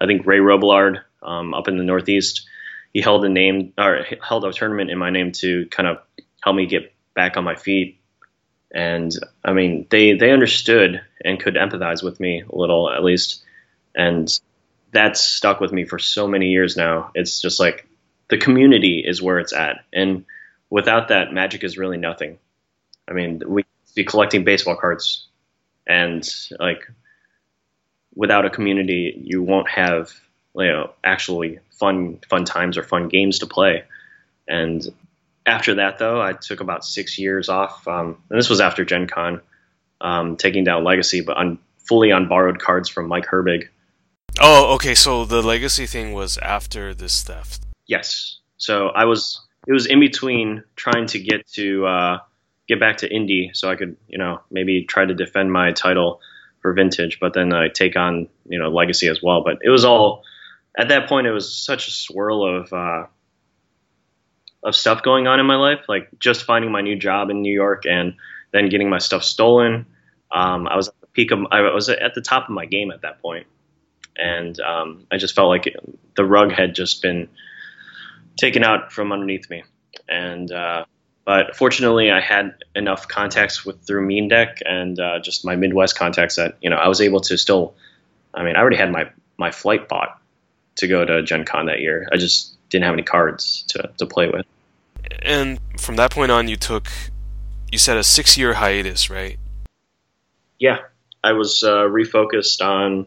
[0.00, 2.46] I think Ray Robillard um, up in the Northeast,
[2.92, 5.98] he held a name or held a tournament in my name to kind of
[6.42, 7.98] help me get back on my feet.
[8.70, 9.12] And
[9.44, 13.42] I mean, they they understood and could empathize with me a little at least,
[13.94, 14.28] and
[14.92, 17.10] that's stuck with me for so many years now.
[17.14, 17.88] It's just like
[18.28, 20.24] the community is where it's at, and
[20.70, 22.38] without that, magic is really nothing.
[23.08, 23.64] I mean, we
[23.94, 25.26] be collecting baseball cards,
[25.86, 26.28] and
[26.58, 26.88] like
[28.14, 30.12] without a community, you won't have
[30.54, 33.84] you know actually fun fun times or fun games to play.
[34.46, 34.86] And
[35.46, 39.06] after that, though, I took about six years off, um, and this was after Gen
[39.06, 39.40] Con,
[40.00, 43.68] um, taking down Legacy, but on fully on borrowed cards from Mike Herbig.
[44.40, 44.94] Oh, okay.
[44.94, 47.62] So the Legacy thing was after this theft.
[47.86, 48.38] Yes.
[48.56, 49.40] So I was.
[49.66, 51.86] It was in between trying to get to.
[51.86, 52.18] Uh,
[52.68, 56.20] get back to Indy so I could, you know, maybe try to defend my title
[56.60, 59.42] for vintage, but then I take on, you know, legacy as well.
[59.42, 60.22] But it was all
[60.78, 61.26] at that point.
[61.26, 63.06] It was such a swirl of uh,
[64.62, 67.52] of stuff going on in my life, like just finding my new job in New
[67.52, 68.14] York and
[68.52, 69.86] then getting my stuff stolen.
[70.30, 72.90] Um, I was at the peak of, I was at the top of my game
[72.90, 73.46] at that point,
[74.16, 75.76] and um, I just felt like
[76.16, 77.28] the rug had just been
[78.36, 79.64] taken out from underneath me,
[80.08, 80.84] and uh,
[81.24, 86.36] but fortunately, I had enough contacts with through Meandeck and uh, just my Midwest contacts
[86.36, 87.74] that you know I was able to still.
[88.34, 90.20] I mean, I already had my my flight bought
[90.76, 92.08] to go to Gen Con that year.
[92.12, 94.46] I just didn't have any cards to to play with.
[95.22, 96.88] And from that point on, you took
[97.70, 99.38] you said a six year hiatus, right?
[100.58, 100.78] Yeah,
[101.24, 103.06] I was uh, refocused on.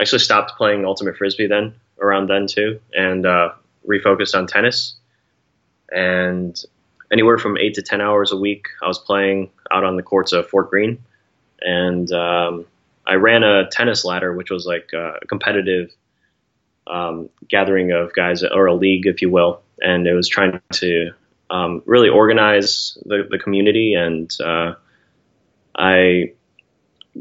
[0.00, 3.50] Actually, stopped playing Ultimate Frisbee then around then too, and uh,
[3.88, 4.96] refocused on tennis.
[5.90, 6.62] And
[7.10, 8.68] anywhere from eight to ten hours a week.
[8.82, 10.98] I was playing out on the courts of Fort Greene,
[11.60, 12.66] and um,
[13.06, 15.92] I ran a tennis ladder, which was like a competitive
[16.86, 21.10] um, gathering of guys, or a league, if you will, and it was trying to
[21.50, 24.74] um, really organize the, the community, and uh,
[25.76, 26.32] I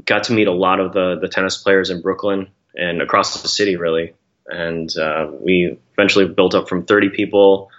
[0.06, 3.48] got to meet a lot of the the tennis players in Brooklyn and across the
[3.48, 4.14] city, really.
[4.48, 7.70] And uh, we eventually built up from 30 people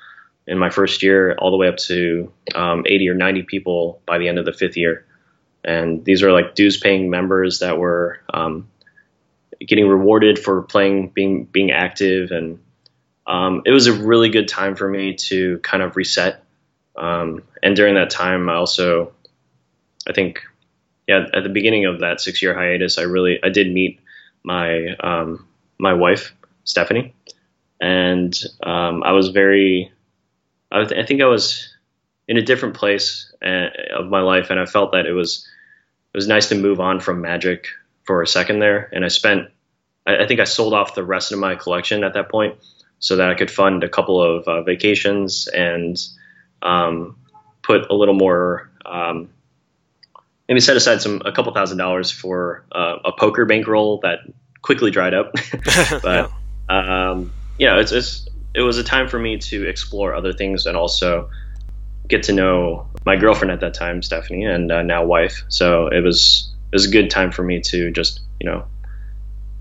[0.46, 4.18] in my first year, all the way up to um, 80 or 90 people by
[4.18, 5.04] the end of the fifth year.
[5.64, 8.68] And these are like dues paying members that were um,
[9.60, 12.60] getting rewarded for playing, being being active, and
[13.26, 16.44] um, it was a really good time for me to kind of reset.
[16.96, 19.12] Um, and during that time, I also,
[20.08, 20.42] I think,
[21.08, 24.00] yeah, at the beginning of that six year hiatus, I really I did meet
[24.46, 25.46] my um,
[25.78, 26.32] my wife
[26.64, 27.14] Stephanie,
[27.80, 29.92] and um, I was very
[30.70, 31.68] I, th- I think I was
[32.28, 35.46] in a different place uh, of my life, and I felt that it was
[36.14, 37.66] it was nice to move on from Magic
[38.04, 39.48] for a second there, and I spent.
[40.06, 42.56] I, I think I sold off the rest of my collection at that point,
[43.00, 45.96] so that I could fund a couple of uh, vacations and
[46.62, 47.16] um,
[47.62, 48.70] put a little more.
[48.84, 49.30] Um,
[50.48, 54.20] maybe set aside some a couple thousand dollars for uh, a poker bankroll that
[54.62, 55.32] quickly dried up.
[56.02, 56.30] but
[56.68, 57.10] yeah.
[57.10, 60.76] um, yeah, it's, it's it was a time for me to explore other things and
[60.76, 61.30] also
[62.08, 65.44] get to know my girlfriend at that time, Stephanie, and uh, now wife.
[65.48, 68.64] So it was it was a good time for me to just you know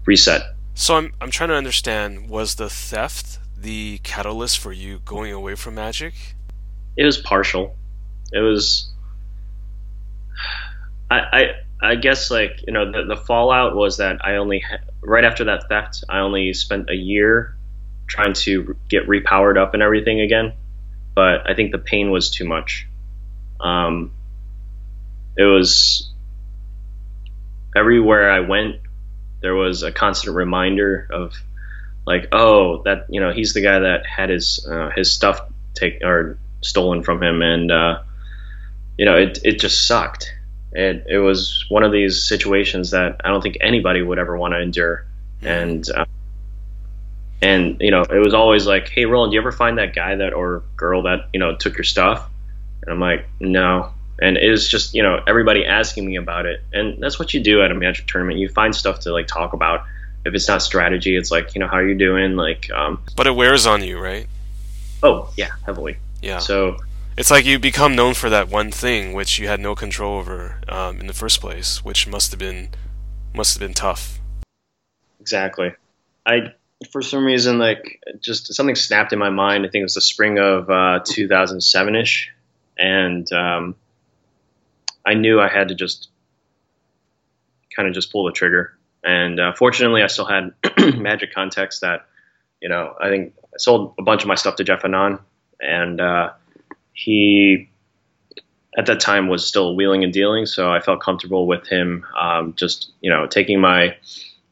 [0.05, 0.41] reset.
[0.73, 5.55] So I'm I'm trying to understand was the theft the catalyst for you going away
[5.55, 6.13] from magic?
[6.95, 7.75] It was partial.
[8.31, 8.91] It was
[11.09, 14.63] I I, I guess like you know the, the fallout was that I only
[15.01, 17.55] right after that theft I only spent a year
[18.07, 20.53] trying to get repowered up and everything again
[21.15, 22.85] but I think the pain was too much.
[23.59, 24.11] Um,
[25.37, 26.11] it was
[27.75, 28.81] everywhere I went,
[29.41, 31.33] there was a constant reminder of
[32.05, 35.39] like, oh, that you know, he's the guy that had his uh, his stuff
[35.73, 38.01] take or stolen from him, and uh,
[38.97, 40.33] you know, it it just sucked.
[40.75, 44.53] It it was one of these situations that I don't think anybody would ever want
[44.53, 45.05] to endure,
[45.41, 46.05] and uh,
[47.41, 50.15] and you know, it was always like, "Hey, Roland, do you ever find that guy
[50.15, 52.29] that or girl that you know took your stuff?"
[52.83, 56.61] And I'm like, "No." And it was just you know everybody asking me about it,
[56.73, 58.39] and that's what you do at a magic tournament.
[58.39, 59.85] You find stuff to like talk about.
[60.25, 62.69] If it's not strategy, it's like you know how are you doing, like.
[62.71, 64.27] Um, but it wears on you, right?
[65.01, 65.97] Oh yeah, heavily.
[66.21, 66.39] Yeah.
[66.39, 66.77] So
[67.17, 70.59] it's like you become known for that one thing which you had no control over
[70.67, 72.69] um, in the first place, which must have been
[73.33, 74.19] must have been tough.
[75.19, 75.73] Exactly.
[76.25, 76.53] I
[76.91, 79.65] for some reason, like just something snapped in my mind.
[79.65, 82.31] I think it was the spring of uh, 2007 ish,
[82.77, 83.75] and um,
[85.05, 86.09] I knew I had to just
[87.75, 88.77] kind of just pull the trigger.
[89.03, 90.53] And uh, fortunately, I still had
[90.97, 92.07] magic contacts that,
[92.59, 95.19] you know, I think I sold a bunch of my stuff to Jeff Anon,
[95.61, 96.31] and uh,
[96.95, 97.69] he
[98.77, 102.55] at that time was still wheeling and dealing, so I felt comfortable with him um,
[102.55, 103.95] just you know taking my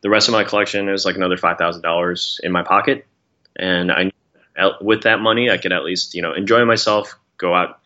[0.02, 3.08] the rest of my collection is like another five thousand dollars in my pocket,
[3.56, 4.12] and I
[4.82, 7.80] with that money I could at least you know enjoy myself, go out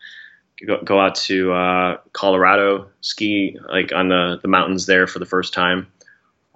[0.66, 5.26] go, go out to uh, Colorado, ski like on the the mountains there for the
[5.26, 5.86] first time,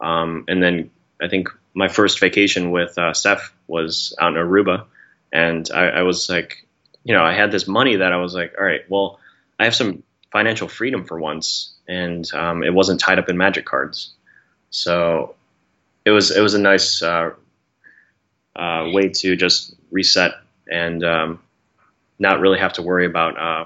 [0.01, 0.91] um, and then
[1.21, 4.85] I think my first vacation with uh, Steph was out in Aruba,
[5.33, 6.62] and I, I was like,
[7.05, 9.19] you know, I had this money that I was like, all right, well,
[9.59, 13.65] I have some financial freedom for once, and um, it wasn't tied up in magic
[13.65, 14.13] cards.
[14.71, 15.35] So
[16.05, 17.31] it was it was a nice uh,
[18.57, 20.33] uh, way to just reset
[20.71, 21.41] and um,
[22.19, 23.65] not really have to worry about uh,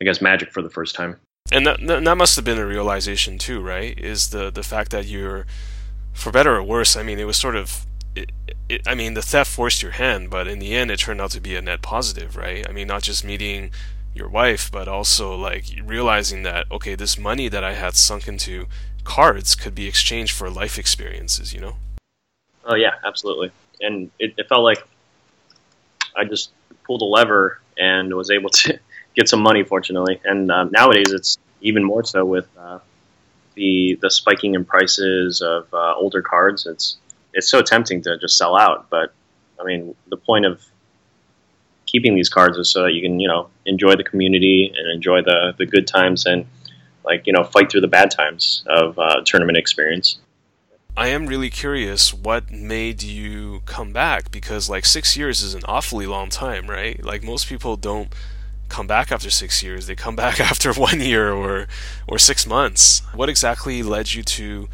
[0.00, 1.16] I guess magic for the first time.
[1.52, 3.98] And that that must have been a realization too, right?
[3.98, 5.46] Is the the fact that you're,
[6.12, 7.86] for better or worse, I mean, it was sort of.
[8.16, 8.32] It,
[8.68, 11.30] it, I mean, the theft forced your hand, but in the end, it turned out
[11.32, 12.68] to be a net positive, right?
[12.68, 13.70] I mean, not just meeting
[14.14, 18.66] your wife, but also like realizing that okay, this money that I had sunk into
[19.04, 21.76] cards could be exchanged for life experiences, you know?
[22.64, 23.52] Oh yeah, absolutely.
[23.80, 24.82] And it, it felt like
[26.16, 26.50] I just
[26.84, 28.78] pulled a lever and was able to
[29.14, 30.20] get some money, fortunately.
[30.24, 32.78] And um, nowadays, it's even more so with uh,
[33.54, 36.66] the the spiking in prices of uh, older cards.
[36.66, 36.96] It's
[37.36, 39.12] it's so tempting to just sell out, but
[39.60, 40.64] I mean, the point of
[41.84, 45.22] keeping these cards is so that you can you know enjoy the community and enjoy
[45.22, 46.46] the the good times and
[47.04, 50.18] like you know fight through the bad times of uh, tournament experience.
[50.96, 55.62] I am really curious what made you come back because like six years is an
[55.66, 57.02] awfully long time, right?
[57.04, 58.08] Like most people don't
[58.70, 61.68] come back after six years; they come back after one year or
[62.08, 63.02] or six months.
[63.14, 64.68] What exactly led you to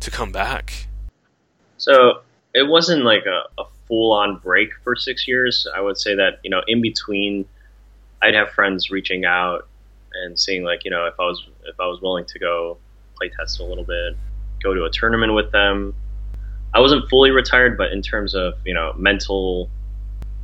[0.00, 0.85] to come back?
[1.78, 2.22] So
[2.54, 5.66] it wasn't like a, a full on break for six years.
[5.74, 7.46] I would say that you know in between,
[8.22, 9.68] I'd have friends reaching out
[10.24, 12.78] and seeing like you know if I was if I was willing to go
[13.16, 14.16] play test a little bit,
[14.62, 15.94] go to a tournament with them.
[16.74, 19.70] I wasn't fully retired, but in terms of you know mental,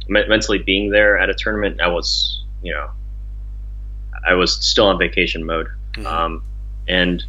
[0.09, 2.91] me- mentally being there at a tournament, I was you know
[4.27, 6.07] I was still on vacation mode, mm-hmm.
[6.07, 6.43] um,
[6.89, 7.25] and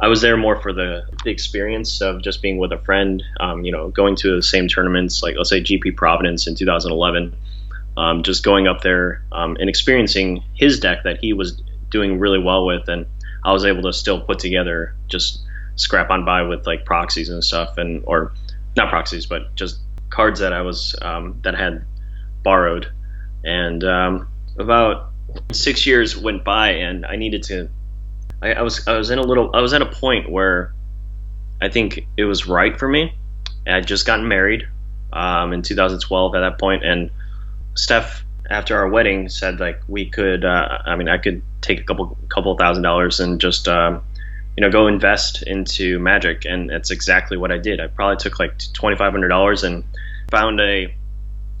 [0.00, 3.22] I was there more for the, the experience of just being with a friend.
[3.40, 7.36] Um, you know, going to the same tournaments, like let's say GP Providence in 2011.
[7.96, 12.38] Um, just going up there um, and experiencing his deck that he was doing really
[12.38, 13.06] well with, and
[13.44, 15.42] I was able to still put together just
[15.74, 18.32] scrap on by with like proxies and stuff, and or
[18.76, 19.80] not proxies, but just
[20.10, 21.84] cards that I was um, that I had
[22.44, 22.86] borrowed,
[23.42, 24.28] and um,
[24.58, 25.10] about
[25.52, 27.68] six years went by, and I needed to
[28.42, 30.72] I, I was I was in a little I was at a point where
[31.60, 33.14] I think it was right for me.
[33.66, 34.66] I had just gotten married
[35.12, 37.10] um, in 2012 at that point, and
[37.74, 41.84] Steph after our wedding said like we could uh, I mean I could take a
[41.84, 44.02] couple couple thousand dollars and just um,
[44.56, 47.80] you know go invest into Magic, and that's exactly what I did.
[47.80, 49.84] I probably took like twenty five hundred dollars and
[50.30, 50.94] found a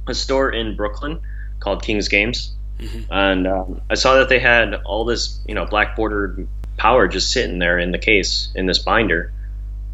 [0.06, 1.20] a store in Brooklyn
[1.60, 3.12] called King's Games, mm-hmm.
[3.12, 6.48] and um, I saw that they had all this you know black bordered
[6.78, 9.32] power just sitting there in the case in this binder,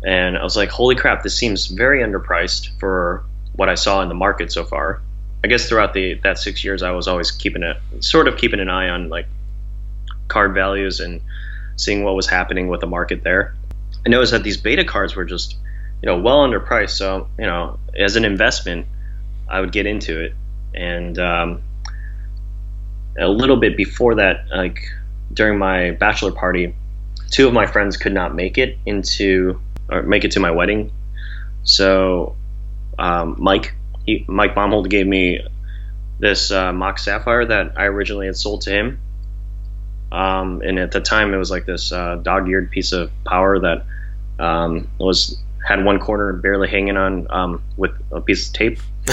[0.05, 3.24] and I was like, holy crap, this seems very underpriced for
[3.55, 5.01] what I saw in the market so far.
[5.43, 8.61] I guess throughout the that six years, I was always keeping a sort of keeping
[8.61, 9.26] an eye on like
[10.28, 11.20] card values and
[11.76, 13.55] seeing what was happening with the market there.
[14.07, 15.57] I noticed that these beta cards were just
[16.03, 16.91] you know well underpriced.
[16.91, 18.87] So you know, as an investment,
[19.49, 20.35] I would get into it.
[20.74, 21.62] And um,
[23.18, 24.89] a little bit before that, like
[25.35, 26.74] during my bachelor party,
[27.30, 29.61] two of my friends could not make it into
[29.91, 30.93] or make it to my wedding.
[31.64, 32.37] So
[32.99, 33.74] um, Mike,
[34.07, 35.41] he, Mike Baumhold gave me
[36.18, 39.01] this uh, Mox Sapphire that I originally had sold to him.
[40.12, 43.85] Um, and at the time, it was like this uh, dog-eared piece of power that
[44.39, 48.78] um, was had one corner barely hanging on um, with a piece of tape.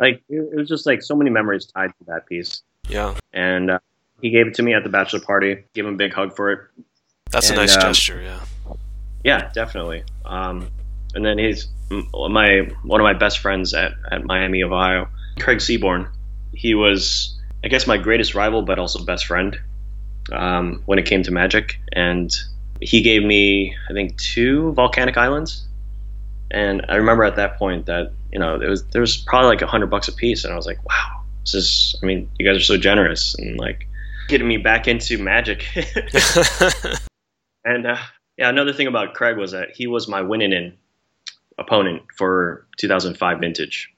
[0.00, 2.62] like it, was just like so many memories tied to that piece.
[2.88, 3.14] Yeah.
[3.32, 3.78] And uh,
[4.20, 5.64] he gave it to me at the bachelor party.
[5.74, 6.60] Gave him a big hug for it.
[7.30, 8.20] That's and, a nice um, gesture.
[8.22, 8.40] Yeah.
[9.24, 10.04] Yeah, definitely.
[10.24, 10.68] Um,
[11.14, 15.08] and then he's my one of my best friends at, at Miami of Ohio,
[15.38, 16.08] Craig Seaborn.
[16.52, 19.58] He was, I guess, my greatest rival, but also best friend
[20.32, 21.78] um, when it came to Magic.
[21.92, 22.34] And
[22.80, 25.66] he gave me, I think, two volcanic islands.
[26.50, 29.62] And I remember at that point that you know it was there was probably like
[29.62, 31.96] a hundred bucks a piece, and I was like, wow, this is.
[32.02, 33.86] I mean, you guys are so generous and like
[34.30, 35.66] getting me back into Magic.
[37.64, 37.96] and uh,
[38.38, 40.78] yeah, another thing about Craig was that he was my winning in
[41.58, 43.92] opponent for 2005 vintage.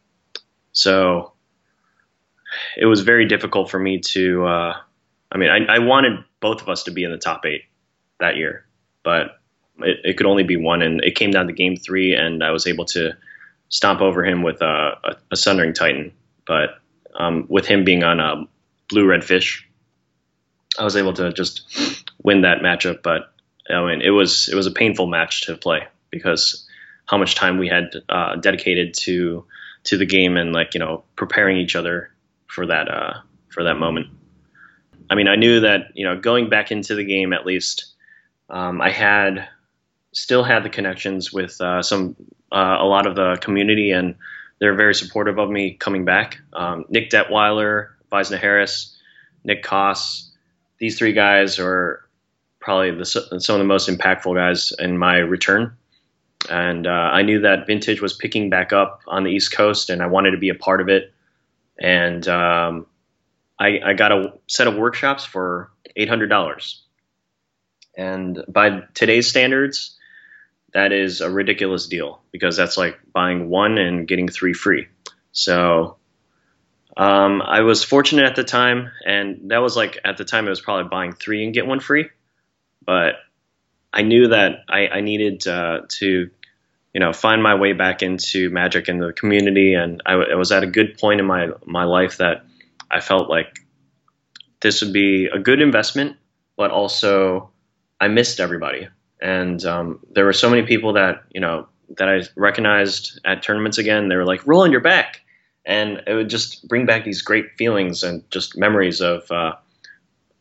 [0.72, 1.32] So
[2.76, 4.44] it was very difficult for me to.
[4.44, 4.76] Uh,
[5.30, 7.62] I mean, I, I, wanted both of us to be in the top eight
[8.20, 8.66] that year,
[9.02, 9.40] but
[9.78, 12.50] it, it, could only be one, and it came down to game three, and I
[12.50, 13.12] was able to
[13.70, 16.12] stomp over him with a, a, a Sundering Titan.
[16.46, 16.80] But
[17.14, 18.44] um, with him being on a
[18.88, 19.66] blue red fish,
[20.78, 23.02] I was able to just win that matchup.
[23.02, 23.32] But
[23.70, 26.66] I mean, it was it was a painful match to play because
[27.06, 29.44] how much time we had uh, dedicated to
[29.84, 32.10] to the game and like you know preparing each other
[32.46, 33.14] for that uh,
[33.48, 34.06] for that moment.
[35.10, 37.92] I mean, I knew that you know going back into the game at least,
[38.48, 39.48] um, I had
[40.12, 42.16] still had the connections with uh, some
[42.50, 44.14] uh, a lot of the community, and
[44.58, 46.38] they're very supportive of me coming back.
[46.52, 48.96] Um, Nick Detweiler, Visna Harris,
[49.44, 50.31] Nick Coss,
[50.82, 52.04] these three guys are
[52.58, 55.76] probably the, some of the most impactful guys in my return
[56.50, 60.02] and uh, I knew that vintage was picking back up on the East Coast, and
[60.02, 61.12] I wanted to be a part of it.
[61.78, 62.86] And um,
[63.58, 66.82] I, I, got a set of workshops for eight hundred dollars,
[67.96, 69.96] and by today's standards,
[70.74, 74.86] that is a ridiculous deal because that's like buying one and getting three free.
[75.32, 75.96] So
[76.97, 80.51] um, I was fortunate at the time, and that was like at the time it
[80.51, 82.11] was probably buying three and get one free,
[82.84, 83.14] but
[83.93, 86.30] I knew that I, I needed uh, to,
[86.93, 90.52] you know, find my way back into magic in the community, and I, I, was
[90.52, 92.44] at a good point in my my life that
[92.90, 93.59] I felt like
[94.60, 96.16] this would be a good investment,
[96.56, 97.51] but also
[98.01, 98.89] I missed everybody,
[99.20, 103.78] and um, there were so many people that you know that I recognized at tournaments
[103.78, 104.09] again.
[104.09, 105.23] They were like, "Roll on you're back,"
[105.64, 109.55] and it would just bring back these great feelings and just memories of uh,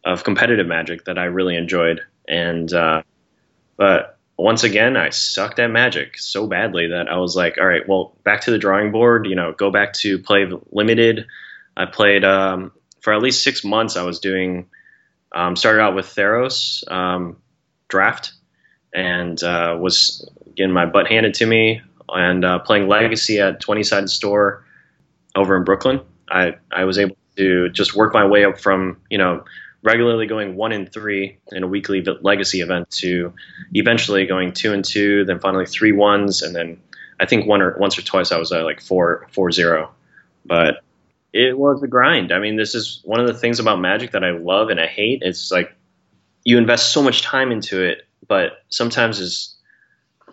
[0.03, 3.03] of competitive magic that I really enjoyed, and uh,
[3.77, 7.87] but once again, I sucked at Magic so badly that I was like, all right,
[7.87, 9.27] well, back to the drawing board.
[9.27, 11.27] You know, go back to play limited.
[11.77, 12.71] I played um,
[13.01, 13.95] for at least six months.
[13.95, 14.67] I was doing
[15.33, 17.37] um, started out with Theros um,
[17.87, 18.33] draft
[18.93, 23.83] and uh, was getting my butt handed to me and uh, playing Legacy at 20
[23.83, 24.65] sided store
[25.35, 26.01] over in Brooklyn.
[26.29, 29.43] I I was able to just work my way up from you know
[29.83, 33.33] regularly going one and three in a weekly legacy event to
[33.73, 36.79] eventually going two and two, then finally three ones, and then
[37.19, 39.91] I think one or once or twice I was at like four four zero.
[40.45, 40.83] But
[41.33, 42.31] it was a grind.
[42.31, 44.87] I mean, this is one of the things about Magic that I love and I
[44.87, 45.21] hate.
[45.23, 45.73] It's like
[46.43, 49.55] you invest so much time into it, but sometimes it's,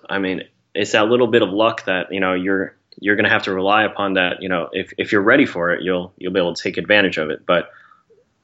[0.08, 0.42] I mean,
[0.74, 3.52] it's that little bit of luck that you know you're you're going to have to
[3.52, 4.42] rely upon that.
[4.42, 7.18] You know, if if you're ready for it, you'll you'll be able to take advantage
[7.18, 7.44] of it.
[7.46, 7.70] But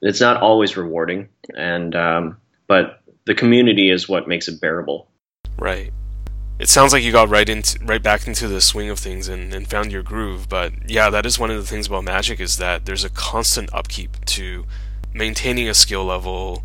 [0.03, 1.29] it's not always rewarding.
[1.57, 2.37] And um,
[2.67, 5.09] but the community is what makes it bearable.
[5.59, 5.93] Right.
[6.59, 9.53] It sounds like you got right into right back into the swing of things and,
[9.53, 10.49] and found your groove.
[10.49, 13.73] But yeah, that is one of the things about Magic is that there's a constant
[13.75, 14.65] upkeep to
[15.13, 16.63] maintaining a skill level.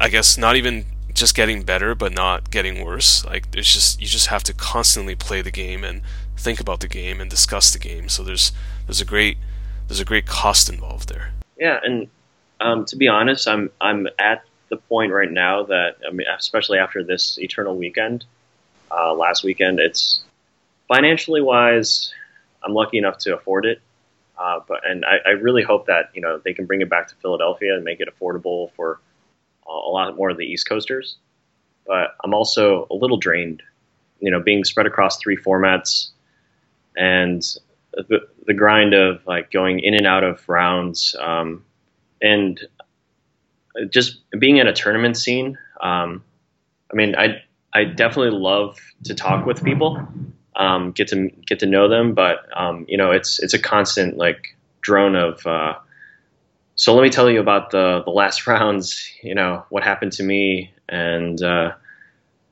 [0.00, 0.84] I guess not even
[1.18, 3.24] just getting better, but not getting worse.
[3.24, 6.02] Like it's just you just have to constantly play the game and
[6.36, 8.08] think about the game and discuss the game.
[8.08, 8.52] So there's
[8.86, 9.38] there's a great
[9.86, 11.32] there's a great cost involved there.
[11.58, 12.08] Yeah, and
[12.60, 16.78] um, to be honest, I'm I'm at the point right now that I mean, especially
[16.78, 18.24] after this Eternal weekend,
[18.90, 20.22] uh, last weekend, it's
[20.88, 22.12] financially wise,
[22.64, 23.80] I'm lucky enough to afford it.
[24.36, 27.08] Uh, but and I, I, really hope that you know they can bring it back
[27.08, 29.00] to Philadelphia and make it affordable for
[29.68, 31.16] a lot more of the East Coasters.
[31.86, 33.62] But I'm also a little drained,
[34.20, 36.10] you know, being spread across three formats
[36.96, 37.42] and
[37.92, 41.64] the, the grind of like going in and out of rounds um,
[42.20, 42.60] and
[43.90, 45.58] just being in a tournament scene.
[45.80, 46.22] Um,
[46.92, 47.42] I mean, I
[47.72, 50.06] I definitely love to talk with people,
[50.56, 54.16] um, get to get to know them, but um, you know, it's it's a constant
[54.16, 55.46] like drone of.
[55.46, 55.74] Uh,
[56.78, 59.10] so let me tell you about the the last rounds.
[59.22, 61.72] You know what happened to me, and uh,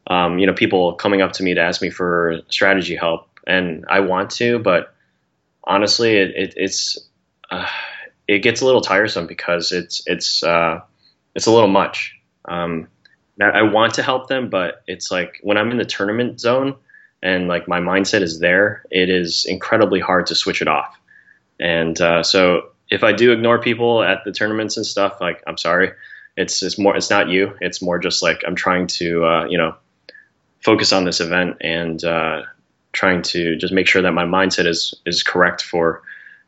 [0.09, 3.86] um, you know people coming up to me to ask me for strategy help, and
[3.89, 4.94] I want to, but
[5.65, 6.98] honestly, it, it it's
[7.51, 7.69] uh,
[8.27, 10.81] it gets a little tiresome because it's it's uh,
[11.36, 12.12] it's a little much.
[12.47, 12.89] Um,
[13.40, 16.74] I want to help them, but it's like when I'm in the tournament zone
[17.23, 20.98] and like my mindset is there, it is incredibly hard to switch it off.
[21.61, 25.58] And uh, so if I do ignore people at the tournaments and stuff, like I'm
[25.58, 25.92] sorry,
[26.36, 27.56] it's it's more it's not you.
[27.60, 29.74] It's more just like I'm trying to uh, you know
[30.62, 32.42] focus on this event and uh,
[32.92, 36.02] trying to just make sure that my mindset is is correct for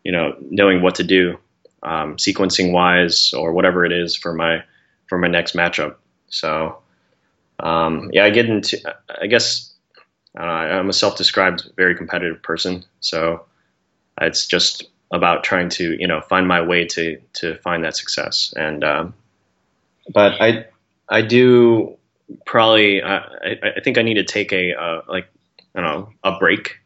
[0.05, 1.39] you know knowing what to do
[1.83, 4.63] um, sequencing wise or whatever it is for my
[5.07, 5.97] for my next matchup.
[6.29, 6.79] So
[7.61, 8.79] um, yeah, I get into
[9.21, 9.73] I guess
[10.39, 13.47] uh, I'm a self-described very competitive person, so
[14.21, 18.53] it's just about trying to you know find my way to to find that success.
[18.57, 19.15] And um,
[20.13, 20.67] but I
[21.09, 21.97] I do
[22.47, 23.19] probably I,
[23.77, 25.29] I think I need to take a uh, like
[25.75, 26.79] I don't know a break.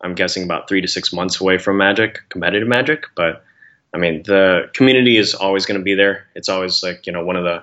[0.00, 3.42] I'm guessing about three to six months away from Magic, competitive Magic, but
[3.94, 6.26] I mean, the community is always going to be there.
[6.34, 7.62] It's always like, you know, one of the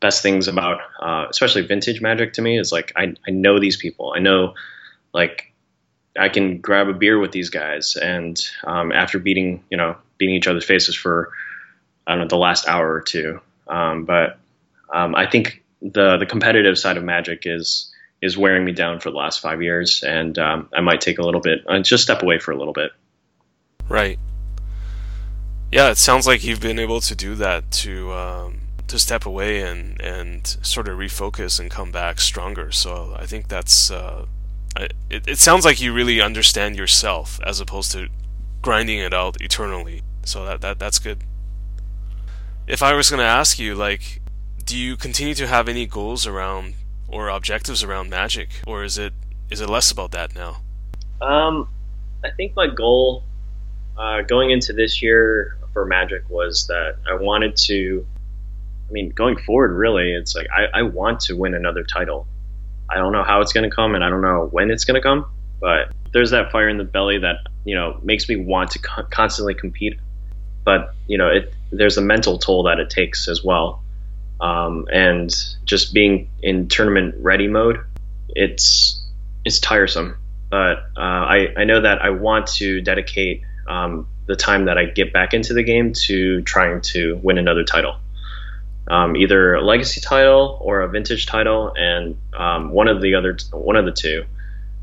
[0.00, 3.76] best things about, uh, especially vintage magic to me is like, I, I know these
[3.76, 4.12] people.
[4.14, 4.54] I know,
[5.12, 5.47] like,
[6.18, 7.96] I can grab a beer with these guys.
[7.96, 11.30] And um, after beating, you know, beating each other's faces for,
[12.06, 13.40] I don't know, the last hour or two.
[13.66, 14.38] Um, but
[14.92, 19.10] um, I think the, the competitive side of magic is, is wearing me down for
[19.10, 20.02] the last five years.
[20.02, 22.72] And um, I might take a little bit, uh, just step away for a little
[22.72, 22.90] bit.
[23.88, 24.18] Right.
[25.70, 29.60] Yeah, it sounds like you've been able to do that to um, to step away
[29.60, 32.72] and and sort of refocus and come back stronger.
[32.72, 34.24] So I think that's uh,
[34.78, 35.28] it.
[35.28, 38.08] It sounds like you really understand yourself as opposed to
[38.62, 40.02] grinding it out eternally.
[40.24, 41.24] So that that that's good.
[42.66, 44.20] If I was going to ask you, like,
[44.64, 46.74] do you continue to have any goals around
[47.08, 49.14] or objectives around magic, or is it
[49.50, 50.58] is it less about that now?
[51.20, 51.68] Um,
[52.22, 53.24] I think my goal
[53.96, 58.06] uh, going into this year for Magic was that I wanted to.
[58.88, 62.26] I mean, going forward, really, it's like I, I want to win another title.
[62.90, 64.94] I don't know how it's going to come, and I don't know when it's going
[64.94, 65.26] to come,
[65.60, 69.04] but there's that fire in the belly that you know makes me want to co-
[69.04, 69.98] constantly compete.
[70.64, 73.82] But you know, it there's a mental toll that it takes as well,
[74.40, 75.34] um, and
[75.64, 77.78] just being in tournament ready mode,
[78.30, 79.04] it's
[79.44, 80.16] it's tiresome.
[80.50, 84.86] But uh, I I know that I want to dedicate um, the time that I
[84.86, 87.96] get back into the game to trying to win another title.
[88.88, 93.36] Um, either a legacy title or a vintage title, and um, one of the other
[93.52, 94.24] one of the two.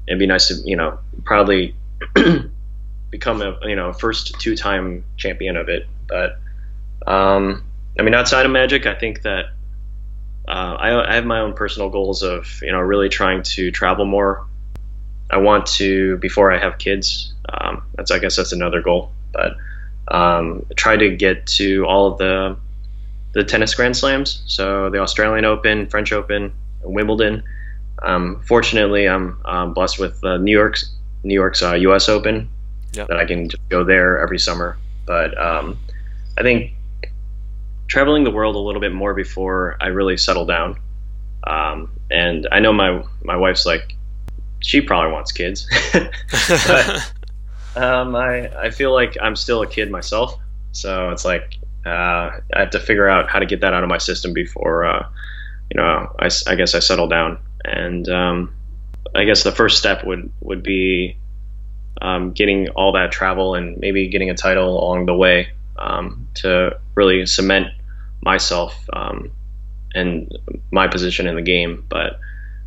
[0.08, 1.76] It'd be nice to you know proudly
[3.10, 5.88] become a you know first two time champion of it.
[6.08, 6.38] But
[7.08, 7.64] um,
[8.00, 9.46] I mean, outside of Magic, I think that
[10.48, 14.06] uh, I, I have my own personal goals of you know really trying to travel
[14.06, 14.46] more.
[15.32, 17.34] I want to before I have kids.
[17.50, 19.58] Um, that's I guess that's another goal but
[20.08, 22.58] um, try to get to all of the
[23.36, 24.42] the tennis Grand Slams.
[24.48, 26.52] So the Australian Open, French Open,
[26.82, 27.44] Wimbledon.
[28.02, 30.92] Um, fortunately, I'm um, blessed with uh, New York's
[31.24, 32.10] New York's uh, U.S.
[32.10, 32.50] Open
[32.94, 33.08] yep.
[33.10, 34.78] that I can just go there every summer.
[35.06, 35.78] But um,
[36.38, 36.74] I think
[37.88, 40.80] traveling the world a little bit more before I really settle down.
[41.46, 43.96] Um, and I know my my wife's like,
[44.62, 47.14] she probably wants kids, but
[47.76, 50.40] um, I I feel like I'm still a kid myself,
[50.72, 53.90] so it's like Uh, I have to figure out how to get that out of
[53.90, 55.08] my system before, uh,
[55.72, 57.38] you know, I, I, guess I settle down.
[57.64, 58.56] And um,
[59.14, 61.18] I guess the first step would would be
[62.02, 66.78] um, getting all that travel and maybe getting a title along the way um, to
[66.96, 67.68] really cement
[68.22, 69.32] myself um,
[69.94, 70.38] and
[70.72, 71.86] my position in the game.
[71.88, 72.20] But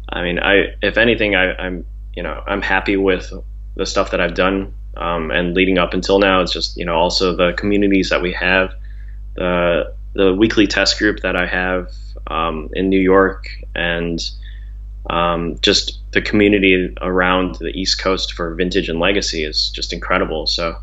[0.08, 3.32] I mean, I if anything, I, I'm you know I'm happy with
[3.76, 6.40] the stuff that I've done um, and leading up until now.
[6.40, 8.72] It's just you know also the communities that we have,
[9.38, 11.92] the the weekly test group that I have
[12.26, 14.20] um, in New York, and
[15.10, 20.46] um, just the community around the East Coast for vintage and legacy is just incredible.
[20.46, 20.76] So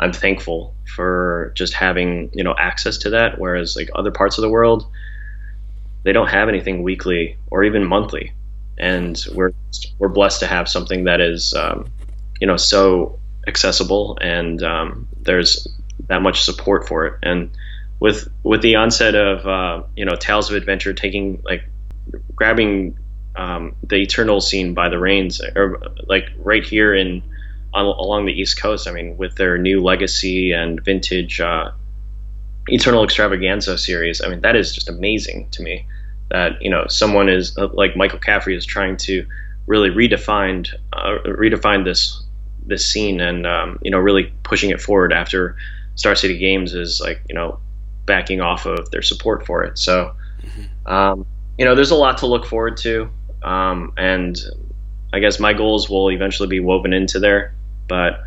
[0.00, 3.38] I'm thankful for just having you know access to that.
[3.38, 4.86] Whereas like other parts of the world,
[6.02, 8.32] they don't have anything weekly or even monthly,
[8.76, 9.52] and we're
[9.98, 11.88] we're blessed to have something that is um,
[12.40, 15.66] you know so accessible and um, there's
[16.08, 17.14] that much support for it.
[17.22, 17.50] And
[18.00, 21.62] with with the onset of uh, you know Tales of Adventure taking like
[22.34, 22.98] grabbing
[23.36, 27.22] um, the Eternal scene by the reins, or like right here in
[27.72, 28.88] on, along the East Coast.
[28.88, 31.70] I mean, with their new Legacy and Vintage uh,
[32.68, 35.86] Eternal Extravaganza series, I mean that is just amazing to me.
[36.30, 39.26] That you know someone is uh, like Michael Caffrey is trying to
[39.66, 42.22] really redefine uh, redefine this
[42.64, 45.56] this scene and um, you know really pushing it forward after
[45.96, 47.58] Star City Games is like you know
[48.06, 49.78] backing off of their support for it.
[49.78, 50.92] So mm-hmm.
[50.92, 51.26] um,
[51.58, 53.10] you know there's a lot to look forward to,
[53.42, 54.38] um, and
[55.12, 57.54] I guess my goals will eventually be woven into there.
[57.88, 58.20] But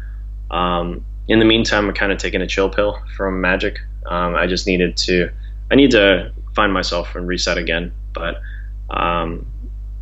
[0.52, 3.80] um, in the meantime, I'm kind of taking a chill pill from Magic.
[4.06, 5.30] Um, I just needed to
[5.72, 7.92] I need to find myself and reset again.
[8.14, 8.42] But
[8.90, 9.46] um,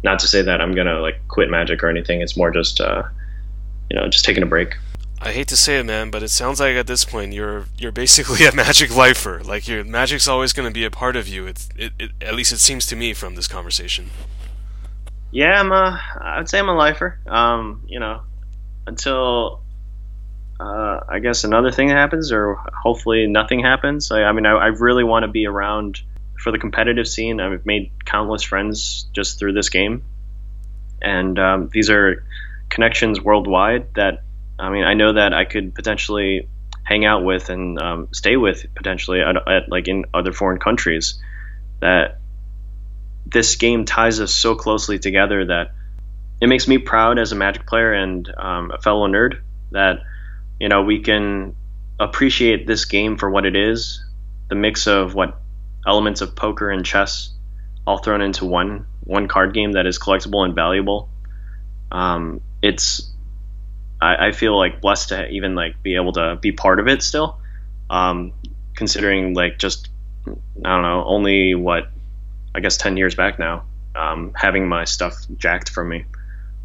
[0.04, 2.22] not to say that I'm gonna like quit Magic or anything.
[2.22, 3.04] It's more just uh,
[3.90, 4.76] you know, just taking a break.
[5.24, 7.92] I hate to say it, man, but it sounds like at this point you're you're
[7.92, 9.42] basically a magic lifer.
[9.44, 11.46] Like your magic's always going to be a part of you.
[11.46, 14.10] It's it, it, at least it seems to me from this conversation.
[15.30, 16.02] Yeah, I'm a.
[16.20, 17.20] I'd say I'm a lifer.
[17.28, 18.22] Um, you know,
[18.88, 19.62] until
[20.60, 24.12] uh, I guess another thing happens, or hopefully nothing happens.
[24.12, 26.02] I, I mean, I, I really want to be around
[26.40, 27.40] for the competitive scene.
[27.40, 30.04] I've made countless friends just through this game,
[31.00, 32.26] and um, these are
[32.70, 34.24] connections worldwide that
[34.62, 36.48] I mean I know that I could potentially
[36.84, 41.20] hang out with and um, stay with potentially at, at, like in other foreign countries
[41.80, 42.20] that
[43.26, 45.72] this game ties us so closely together that
[46.42, 50.00] it makes me proud as a magic player and um, a fellow nerd that
[50.60, 51.56] you know we can
[52.00, 54.04] appreciate this game for what it is
[54.50, 55.40] the mix of what
[55.88, 57.34] elements of poker and chess
[57.86, 61.10] all thrown into one one card game that is collectible and valuable.
[61.92, 63.11] Um, it's
[64.02, 67.04] I, I, feel like blessed to even like be able to be part of it
[67.04, 67.38] still.
[67.90, 68.34] Um,
[68.76, 69.90] considering like just
[70.28, 71.90] I don't know only what
[72.56, 73.64] I guess ten years back now,
[73.96, 76.06] um, having my stuff jacked from me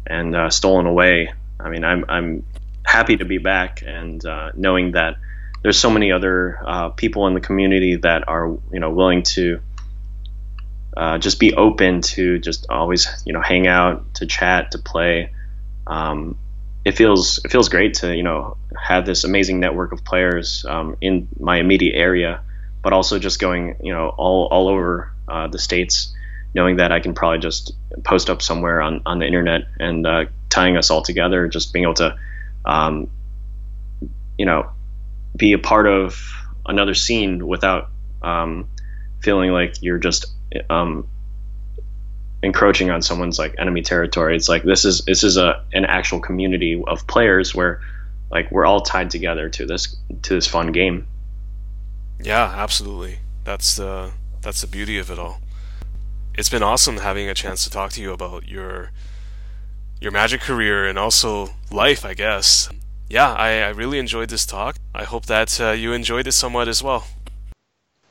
[0.05, 1.31] and uh, stolen away.
[1.59, 2.45] I mean I'm I'm
[2.83, 5.17] happy to be back and uh, knowing that
[5.61, 9.59] there's so many other uh, people in the community that are you know willing to
[10.95, 15.31] uh, just be open to just always you know hang out to chat to play
[15.85, 16.37] um,
[16.87, 20.95] it feels it feels great to you know have this amazing network of players um,
[21.01, 22.41] in my immediate area,
[22.81, 26.15] but also just going you know all all over uh, the states,
[26.55, 27.73] knowing that I can probably just
[28.05, 31.83] post up somewhere on on the internet and uh, tying us all together, just being
[31.83, 32.17] able to,
[32.63, 33.09] um,
[34.37, 34.69] you know,
[35.35, 36.17] be a part of
[36.65, 37.89] another scene without
[38.21, 38.69] um,
[39.21, 40.27] feeling like you're just
[40.69, 41.05] um,
[42.43, 44.35] encroaching on someone's like enemy territory.
[44.35, 47.81] It's like this is this is a an actual community of players where
[48.31, 51.07] like we're all tied together to this to this fun game.
[52.19, 53.19] Yeah, absolutely.
[53.43, 54.11] That's the
[54.41, 55.41] that's the beauty of it all.
[56.37, 58.91] It's been awesome having a chance to talk to you about your
[59.99, 62.69] your magic career and also life, I guess.
[63.09, 64.75] Yeah, I, I really enjoyed this talk.
[64.93, 67.07] I hope that uh, you enjoyed it somewhat as well.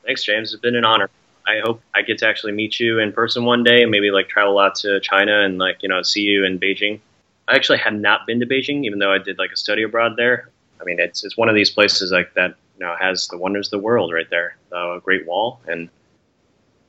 [0.03, 0.53] Thanks, James.
[0.53, 1.09] It's been an honor.
[1.47, 3.81] I hope I get to actually meet you in person one day.
[3.81, 6.99] and Maybe like travel out to China and like you know see you in Beijing.
[7.47, 10.15] I actually had not been to Beijing, even though I did like a study abroad
[10.17, 10.49] there.
[10.81, 13.67] I mean, it's it's one of these places like that you know has the wonders
[13.67, 15.89] of the world right there, the Great Wall, and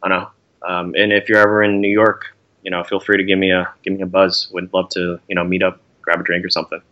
[0.02, 0.30] I don't know.
[0.66, 3.52] Um, and if you're ever in New York, you know, feel free to give me
[3.52, 4.48] a give me a buzz.
[4.52, 6.82] Would love to you know meet up, grab a drink or something.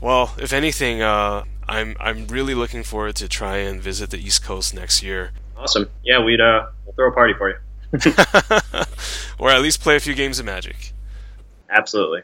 [0.00, 4.44] Well, if anything, uh, I'm I'm really looking forward to try and visit the East
[4.44, 5.32] Coast next year.
[5.58, 5.90] Awesome.
[6.04, 7.56] Yeah, we'd uh, we'll throw a party for you.
[9.38, 10.92] or at least play a few games of Magic.
[11.70, 12.22] Absolutely.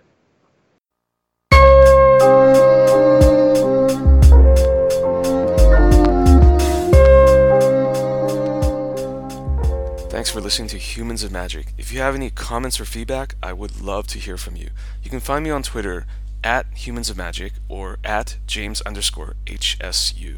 [10.10, 11.74] Thanks for listening to Humans of Magic.
[11.76, 14.70] If you have any comments or feedback, I would love to hear from you.
[15.02, 16.06] You can find me on Twitter
[16.44, 20.36] at Humans of Magic or at James underscore HSU.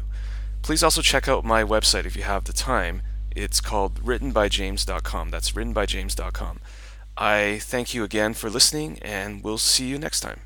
[0.67, 3.01] Please also check out my website if you have the time.
[3.33, 5.29] It's called writtenbyjames.com.
[5.29, 6.59] That's writtenbyjames.com.
[7.15, 10.41] I thank you again for listening, and we'll see you next time.